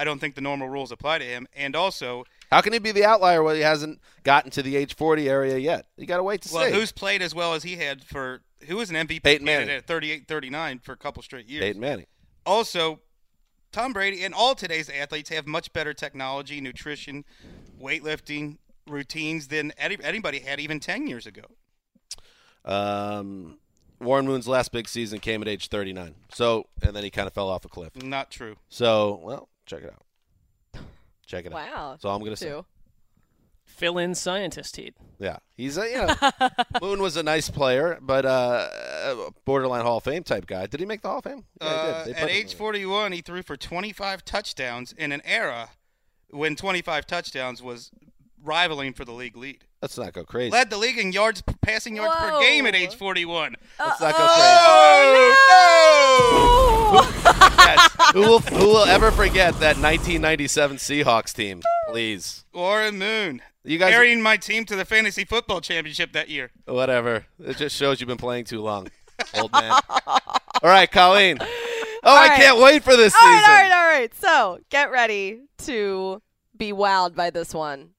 [0.00, 2.90] I don't think the normal rules apply to him, and also, How can he be
[2.90, 5.88] the outlier when he hasn't gotten to the age 40 area yet?
[5.98, 6.72] You got to wait to well, see.
[6.72, 9.76] who's played as well as he had for who was an MVP Peyton candidate Manning.
[9.76, 11.62] at 38, 39 for a couple straight years.
[11.62, 12.06] Peyton Manning.
[12.46, 13.00] Also,
[13.72, 17.26] Tom Brady and all today's athletes have much better technology, nutrition,
[17.78, 21.42] weightlifting routines than anybody had even ten years ago.
[22.64, 23.58] Um,
[24.00, 26.14] Warren Moon's last big season came at age 39.
[26.32, 28.02] So, and then he kind of fell off a cliff.
[28.02, 28.56] Not true.
[28.68, 30.02] So, well, check it out.
[31.26, 31.54] Check it out.
[31.54, 31.90] Wow.
[31.92, 32.52] That's all I'm going to say.
[33.64, 34.94] Fill in scientist heat.
[35.20, 36.14] Yeah, he's a you know,
[36.82, 38.68] Moon was a nice player, but uh,
[39.44, 40.66] borderline Hall of Fame type guy.
[40.66, 41.44] Did he make the Hall of Fame?
[41.62, 42.16] Yeah, he Uh, did.
[42.16, 45.70] At age 41, he threw for 25 touchdowns in an era
[46.30, 47.92] when 25 touchdowns was
[48.42, 49.64] rivaling for the league lead.
[49.80, 50.50] Let's not go crazy.
[50.50, 53.54] Led the league in yards, passing yards per game at age 41.
[53.78, 54.40] Let's not go crazy.
[54.42, 55.30] Oh,
[56.92, 57.00] no!
[57.02, 57.16] crazy.
[57.76, 58.12] Yes.
[58.14, 61.62] Who will who will ever forget that 1997 Seahawks team?
[61.88, 63.42] Please, Warren Moon.
[63.64, 63.90] you guys.
[63.92, 66.50] Carrying my team to the fantasy football championship that year.
[66.66, 67.26] Whatever.
[67.44, 68.88] It just shows you've been playing too long,
[69.34, 69.78] old man.
[70.06, 70.20] all
[70.62, 71.38] right, Colleen.
[71.40, 71.46] Oh,
[72.16, 72.40] I right.
[72.40, 73.32] can't wait for this All season.
[73.42, 74.14] right, all right, all right.
[74.14, 76.22] So get ready to
[76.56, 77.90] be wowed by this one.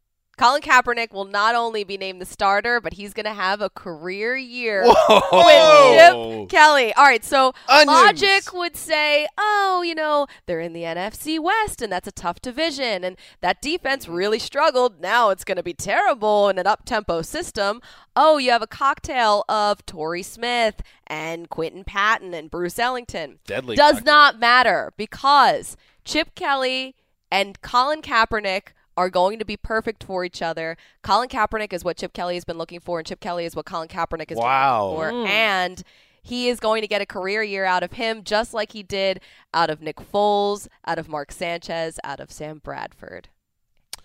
[0.42, 3.70] Colin Kaepernick will not only be named the starter, but he's going to have a
[3.70, 5.46] career year Whoa.
[5.46, 6.92] with Chip Kelly.
[6.96, 7.88] All right, so Onions.
[7.88, 12.42] logic would say, oh, you know, they're in the NFC West, and that's a tough
[12.42, 15.00] division, and that defense really struggled.
[15.00, 17.80] Now it's going to be terrible in an up tempo system.
[18.16, 23.38] Oh, you have a cocktail of Torrey Smith and Quinton Patton and Bruce Ellington.
[23.46, 24.12] Deadly Does cocktail.
[24.12, 26.96] not matter because Chip Kelly
[27.32, 30.76] and Colin Kaepernick are going to be perfect for each other.
[31.02, 33.66] Colin Kaepernick is what Chip Kelly has been looking for, and Chip Kelly is what
[33.66, 34.90] Colin Kaepernick is Wow.
[34.92, 35.12] looking for.
[35.12, 35.28] Mm.
[35.30, 35.84] And
[36.22, 39.22] he is going to get a career year out of him, just like he did
[39.54, 43.30] out of Nick Foles, out of Mark Sanchez, out of Sam Bradford.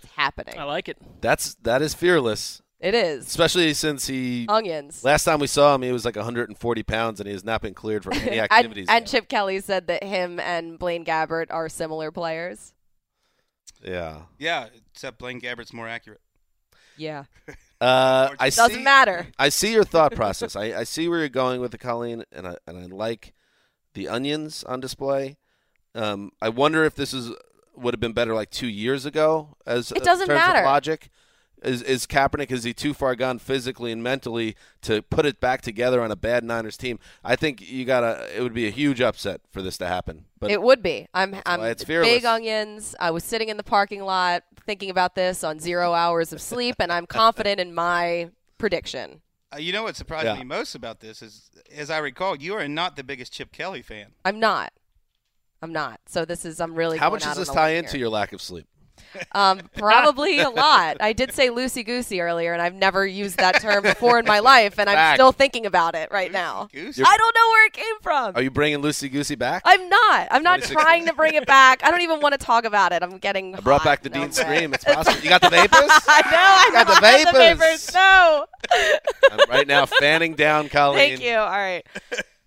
[0.03, 0.59] It's happening.
[0.59, 0.97] I like it.
[1.21, 3.27] That's that is fearless, It is.
[3.27, 5.03] especially since he Onions.
[5.05, 7.75] last time we saw him he was like 140 pounds and he has not been
[7.75, 8.87] cleared for any activities.
[8.89, 9.11] and yet.
[9.11, 12.73] Chip Kelly said that him and Blaine Gabbert are similar players.
[13.85, 14.23] Yeah.
[14.39, 16.21] Yeah, except Blaine Gabbert's more accurate.
[16.97, 17.25] Yeah.
[17.79, 19.27] Uh, I Doesn't see, matter.
[19.39, 20.57] I see your thought process.
[20.57, 23.35] I, I see where you're going with the Colleen, and I and I like
[23.93, 25.37] the onions on display.
[25.95, 27.33] Um, I wonder if this is
[27.77, 29.59] would have been better like two years ago.
[29.67, 30.65] As It doesn't terms of matter.
[30.65, 31.11] logic,
[31.67, 35.61] is is Kaepernick is he too far gone physically and mentally to put it back
[35.63, 36.99] together on a bad Niners team?
[37.25, 38.29] I think you gotta.
[38.37, 40.25] It would be a huge upset for this to happen.
[40.39, 41.09] But it would be.
[41.13, 42.09] I'm I'm it's fearless.
[42.09, 42.95] big onions.
[43.01, 46.77] I was sitting in the parking lot thinking about this on zero hours of sleep,
[46.79, 49.21] and I'm confident in my prediction.
[49.55, 50.35] Uh, you know what surprised Yeah.
[50.35, 53.81] me most about this is, as I recall, you are not the biggest Chip Kelly
[53.83, 54.07] fan.
[54.25, 54.73] I'm not.
[55.63, 56.01] I'm not.
[56.07, 56.99] So this is I'm really.
[56.99, 58.01] how going much out does this tie into here.
[58.01, 58.67] your lack of sleep?
[59.33, 60.99] Um, probably a lot.
[61.01, 64.41] I did say loosey goosey earlier, and I've never used that term before in my
[64.41, 66.69] life, and I'm still thinking about it right now.
[66.73, 67.03] Goosey.
[67.05, 68.37] I don't know where it came from.
[68.37, 69.63] Are you bringing Loosey Goosey back?
[69.65, 70.29] I'm not.
[70.31, 71.85] I'm not trying to bring it back.
[71.85, 73.03] I don't even want to talk about it.
[73.03, 73.55] I'm getting.
[73.55, 74.33] I brought back the Dean.
[74.33, 74.75] Scream.
[74.75, 75.19] It's possible.
[75.23, 75.71] You got the vapors?
[76.09, 76.39] I know.
[76.39, 77.91] I got the got the vapors.
[77.91, 77.95] vapors.
[77.95, 78.47] No.
[79.33, 80.99] I'm right now fanning down Colleen.
[81.17, 81.37] Thank you.
[81.37, 81.87] All right.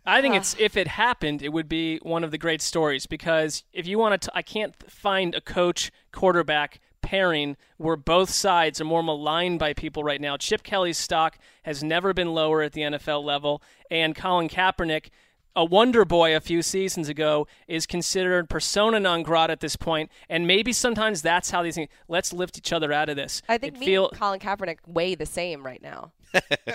[0.09, 3.63] I think it's if it happened, it would be one of the great stories because
[3.73, 8.85] if you want to, I can't find a coach quarterback pairing where both sides are
[8.85, 10.37] more maligned by people right now.
[10.37, 15.09] Chip Kelly's stock has never been lower at the NFL level, and Colin Kaepernick.
[15.55, 20.11] A wonder boy a few seasons ago is considered persona non grata at this point,
[20.29, 21.89] and maybe sometimes that's how these things.
[22.07, 23.41] Let's lift each other out of this.
[23.49, 26.11] I think It me feel, and Colin Kaepernick weigh the same right now.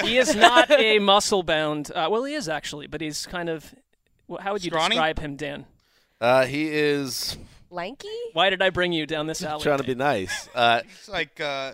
[0.03, 1.91] He is not a muscle bound.
[1.95, 3.75] Uh, well, he is actually, but he's kind of.
[4.41, 4.95] How would you Scrawny?
[4.97, 5.67] describe him, Dan?
[6.21, 7.37] Uh, he is
[7.71, 8.09] Lanky?
[8.33, 9.63] Why did I bring you down this alley?
[9.63, 10.49] trying to be nice.
[10.55, 11.73] Uh, It's like uh,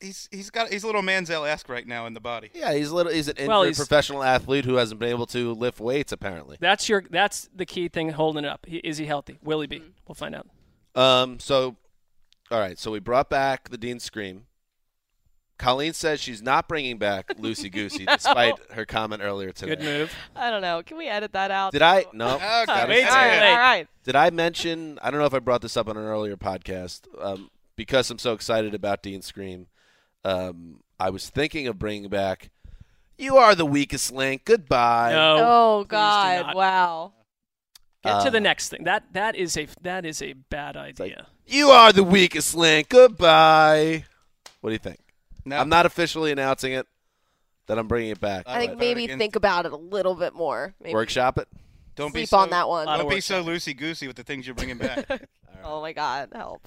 [0.00, 2.50] he's he's got he's a little Manziel esque right now in the body.
[2.54, 3.12] yeah, he's a little.
[3.12, 6.12] He's an injured Well, he's- professional athlete who hasn't been able to lift weights.
[6.12, 6.56] Apparently.
[6.60, 7.04] That's your.
[7.10, 8.64] That's the key thing holding it up.
[8.66, 9.38] He, is he healthy?
[9.42, 9.80] Will he be?
[9.80, 9.88] Mm-hmm.
[10.08, 10.46] We'll find out.
[10.94, 11.38] Um.
[11.40, 11.76] So,
[12.50, 12.78] all right.
[12.78, 14.46] So we brought back the Dean Scream.
[15.60, 19.76] Colleen says she's not bringing back Lucy Goosey, despite her comment earlier today.
[19.76, 20.12] Good move.
[20.34, 20.82] I don't know.
[20.82, 21.72] Can we edit that out?
[21.72, 22.06] Did I?
[22.12, 22.36] No.
[22.36, 22.64] Okay.
[22.66, 23.40] Gotta Wait say till it.
[23.40, 23.50] late.
[23.52, 23.88] All right.
[24.04, 24.98] Did I mention?
[25.02, 27.02] I don't know if I brought this up on an earlier podcast.
[27.20, 29.66] Um, because I'm so excited about Dean Scream,
[30.24, 32.50] um, I was thinking of bringing back.
[33.18, 34.46] You are the weakest link.
[34.46, 35.12] Goodbye.
[35.12, 35.36] No.
[35.40, 36.54] Oh God!
[36.54, 37.12] Wow.
[38.02, 38.84] Get to the Uh, next thing.
[38.84, 41.26] That that is a that is a bad idea.
[41.46, 42.88] You are the weakest link.
[42.88, 44.04] Goodbye.
[44.62, 45.00] What do you think?
[45.44, 45.56] No.
[45.56, 46.86] I'm not officially announcing it.
[47.66, 48.46] That I'm bringing it back.
[48.48, 50.74] I think vote maybe against think about it a little bit more.
[50.82, 51.46] Maybe Workshop it.
[51.94, 52.86] Don't be so, on that one.
[52.86, 55.06] Don't be so loosey goosey with the things you're bringing back.
[55.62, 56.30] Oh my God!
[56.34, 56.66] Help.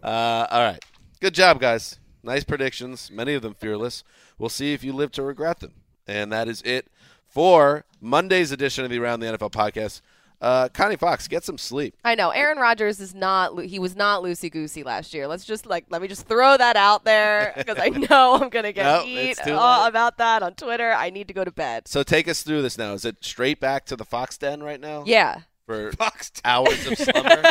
[0.00, 0.78] Uh, all right.
[1.20, 1.98] Good job, guys.
[2.22, 3.10] Nice predictions.
[3.10, 4.04] Many of them fearless.
[4.38, 5.72] We'll see if you live to regret them.
[6.06, 6.86] And that is it
[7.26, 10.00] for Monday's edition of the Around the NFL podcast.
[10.40, 11.94] Uh, Connie Fox, get some sleep.
[12.02, 15.28] I know Aaron Rodgers is not he was not loosey goosey last year.
[15.28, 18.72] Let's just like let me just throw that out there because I know I'm gonna
[18.72, 20.92] get Nope, heat uh, about that on Twitter.
[20.92, 21.86] I need to go to bed.
[21.88, 22.94] So take us through this now.
[22.94, 25.04] Is it straight back to the Fox Den right now?
[25.06, 26.32] Yeah, For Fox.
[26.42, 27.42] hours of slumber?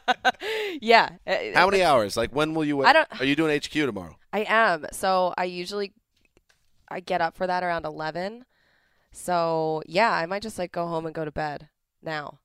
[0.80, 1.10] yeah.
[1.26, 2.16] Uh, How many hours?
[2.16, 2.82] Like when will you?
[2.84, 4.16] I don't- Are you doing HQ tomorrow?
[4.32, 4.86] I am.
[4.92, 5.92] So I usually
[6.88, 8.44] I get up for that around eleven.
[9.12, 11.68] So yeah, I might just like go home and go to bed
[12.02, 12.38] now.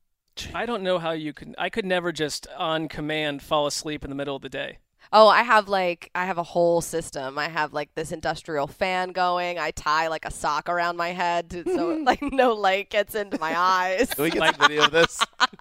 [0.54, 1.54] I don't know how you could.
[1.58, 4.80] I could never just on command fall asleep in the middle of the day.
[5.12, 7.38] Oh, I have like I have a whole system.
[7.38, 9.60] I have like this industrial fan going.
[9.60, 13.40] I tie like a sock around my head to, so like no light gets into
[13.40, 14.10] my eyes.
[14.10, 15.20] Can we get some video of this?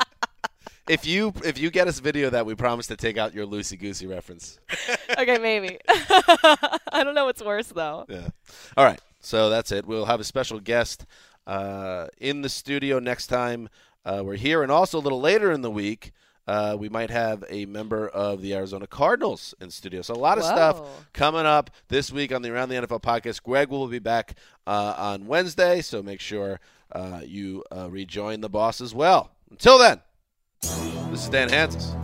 [0.88, 3.46] If you if you get us video of that, we promise to take out your
[3.46, 4.58] loosey goosey reference.
[5.18, 5.78] okay, maybe.
[5.88, 8.04] I don't know what's worse though.
[8.08, 8.28] Yeah.
[8.76, 9.00] All right.
[9.20, 9.86] So that's it.
[9.86, 11.06] We'll have a special guest
[11.46, 13.68] uh, in the studio next time
[14.04, 16.12] uh, we're here, and also a little later in the week.
[16.48, 20.02] uh, we might have a member of the Arizona Cardinals in studio.
[20.02, 20.50] So a lot of Whoa.
[20.50, 23.42] stuff coming up this week on the Around the NFL podcast.
[23.44, 24.36] Gregg will be back
[24.66, 26.58] uh, on Wednesday, so make sure
[26.90, 29.30] uh, you uh, rejoin the boss as well.
[29.52, 30.00] Until then,
[30.60, 31.96] this is Dan Hanzus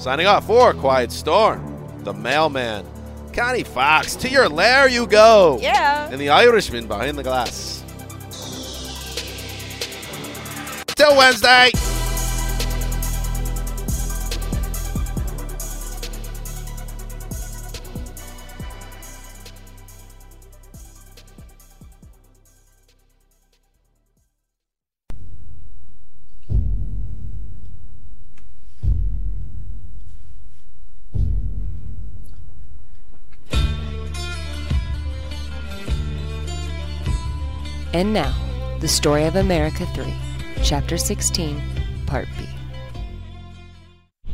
[0.00, 1.60] signing off for Quiet Storm,
[2.04, 2.86] the mailman,
[3.32, 4.14] Connie Fox.
[4.16, 5.58] To your lair you go.
[5.60, 6.08] Yeah.
[6.10, 7.81] And the Irishman behind the glass.
[11.02, 11.72] Till Wednesday.
[37.92, 38.32] And now,
[38.78, 40.14] the story of America 3,
[40.64, 41.60] Chapter 16,
[42.06, 42.46] Part B.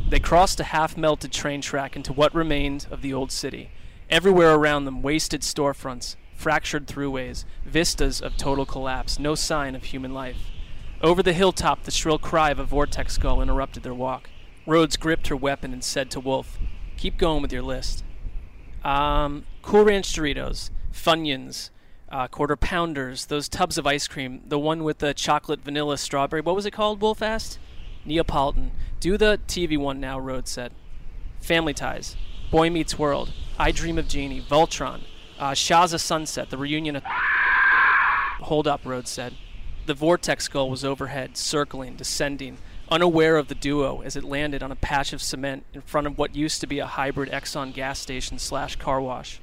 [0.09, 3.71] They crossed a half melted train track into what remained of the old city.
[4.11, 10.13] Everywhere around them, wasted storefronts, fractured throughways, vistas of total collapse, no sign of human
[10.13, 10.51] life.
[11.01, 14.29] Over the hilltop, the shrill cry of a vortex gull interrupted their walk.
[14.67, 16.59] Rhodes gripped her weapon and said to Wolf,
[16.97, 18.03] Keep going with your list.
[18.83, 21.71] Um, Cool Ranch Doritos, Funyuns,
[22.11, 26.41] uh, quarter pounders, those tubs of ice cream, the one with the chocolate vanilla strawberry.
[26.41, 27.01] What was it called?
[27.01, 27.59] Wolf asked.
[28.05, 28.71] Neapolitan.
[28.99, 30.71] Do the TV one now, Rhodes said.
[31.39, 32.15] Family Ties,
[32.51, 35.03] Boy Meets World, I Dream of Jeannie, Voltron,
[35.37, 37.03] uh, Shaza Sunset, the reunion of.
[38.41, 39.35] Hold up, Rhodes said.
[39.85, 42.57] The vortex gull was overhead, circling, descending,
[42.89, 46.17] unaware of the duo as it landed on a patch of cement in front of
[46.17, 49.39] what used to be a hybrid Exxon gas station slash car wash.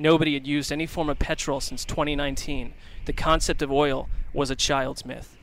[0.00, 2.72] Nobody had used any form of petrol since 2019.
[3.04, 5.36] The concept of oil was a child's myth.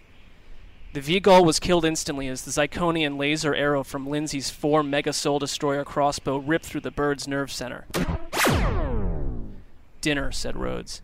[0.93, 5.38] The V-Gull was killed instantly as the Zirconian laser arrow from Lindsay's 4 Mega Soul
[5.38, 7.86] Destroyer crossbow ripped through the bird's nerve center.
[10.01, 11.03] Dinner, said Rhodes.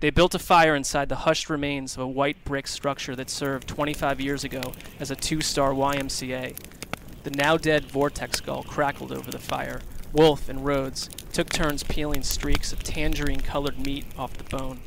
[0.00, 3.68] They built a fire inside the hushed remains of a white brick structure that served
[3.68, 6.56] 25 years ago as a two star YMCA.
[7.24, 9.82] The now dead Vortex Gull crackled over the fire.
[10.12, 14.80] Wolf and Rhodes took turns peeling streaks of tangerine colored meat off the bone.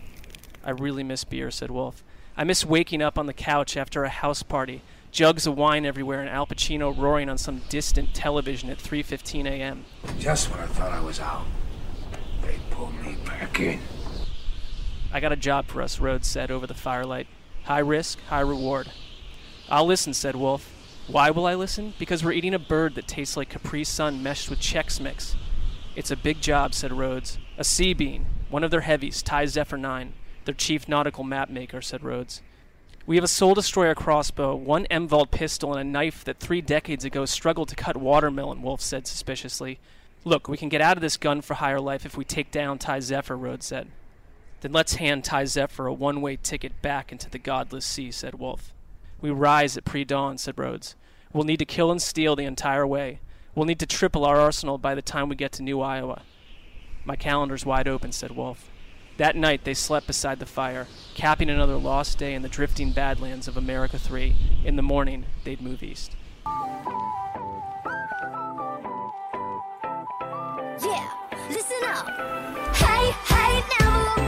[0.64, 2.04] I really miss beer, said Wolf.
[2.36, 6.22] I miss waking up on the couch after a house party, jugs of wine everywhere,
[6.22, 9.86] and Al Pacino roaring on some distant television at 3:15 a.m.
[10.18, 11.46] Just when I thought I was out,
[12.42, 13.80] they pulled me back in.
[15.14, 17.28] I got a job for us, Rhodes said over the firelight.
[17.66, 18.92] High risk, high reward.
[19.70, 20.71] I'll listen, said Wolf.
[21.08, 21.94] Why will I listen?
[22.00, 25.36] Because we're eating a bird that tastes like Capri Sun meshed with Chex Mix.
[25.96, 27.38] It's a big job, said Rhodes.
[27.58, 30.14] A sea bean, one of their heavies, Ty Zephyr 9,
[30.46, 32.42] their chief nautical map maker, said Rhodes.
[33.06, 37.04] We have a Soul Destroyer crossbow, one M-Vault pistol, and a knife that three decades
[37.04, 39.80] ago struggled to cut watermelon, Wolf said suspiciously.
[40.24, 42.78] Look, we can get out of this gun for higher life if we take down
[42.78, 43.88] Ty Zephyr, Rhodes said.
[44.62, 48.36] Then let's hand Ty Zephyr a one way ticket back into the godless sea, said
[48.36, 48.72] Wolf.
[49.22, 50.96] We rise at pre dawn, said Rhodes.
[51.32, 53.20] We'll need to kill and steal the entire way.
[53.56, 56.24] We'll need to triple our arsenal by the time we get to New Iowa.
[57.06, 58.70] My calendar's wide open, said Wolf.
[59.18, 63.48] That night they slept beside the fire, capping another lost day in the drifting badlands
[63.48, 64.36] of America 3.
[64.66, 66.16] In the morning, they'd move east.
[70.84, 71.12] Yeah,
[71.50, 72.08] listen up.
[72.76, 74.21] Hey, hey, never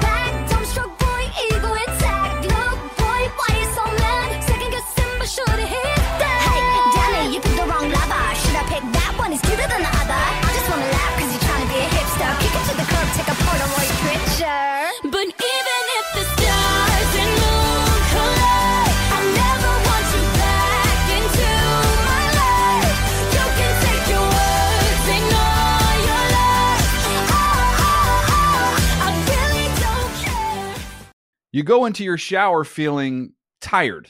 [5.35, 6.39] guessing, but should've hit that.
[6.45, 6.61] Hey,
[6.93, 8.35] Danny, you picked the wrong lover.
[8.35, 9.33] Should I pick that one?
[9.33, 10.13] It's cuter than the other.
[10.13, 12.29] I just wanna laugh cause you're trying to be a hipster.
[12.41, 15.09] Kick it to the curb, take a Polaroid picture.
[15.09, 21.49] But even if the stars and moon collide, I'll never want you back into
[22.07, 22.97] my life.
[23.33, 26.89] You can take your words, ignore your lies.
[27.29, 28.71] Oh, oh, oh,
[29.01, 30.77] I really don't care.
[31.51, 34.09] You go into your shower feeling tired,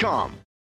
[0.00, 0.39] Cars.com.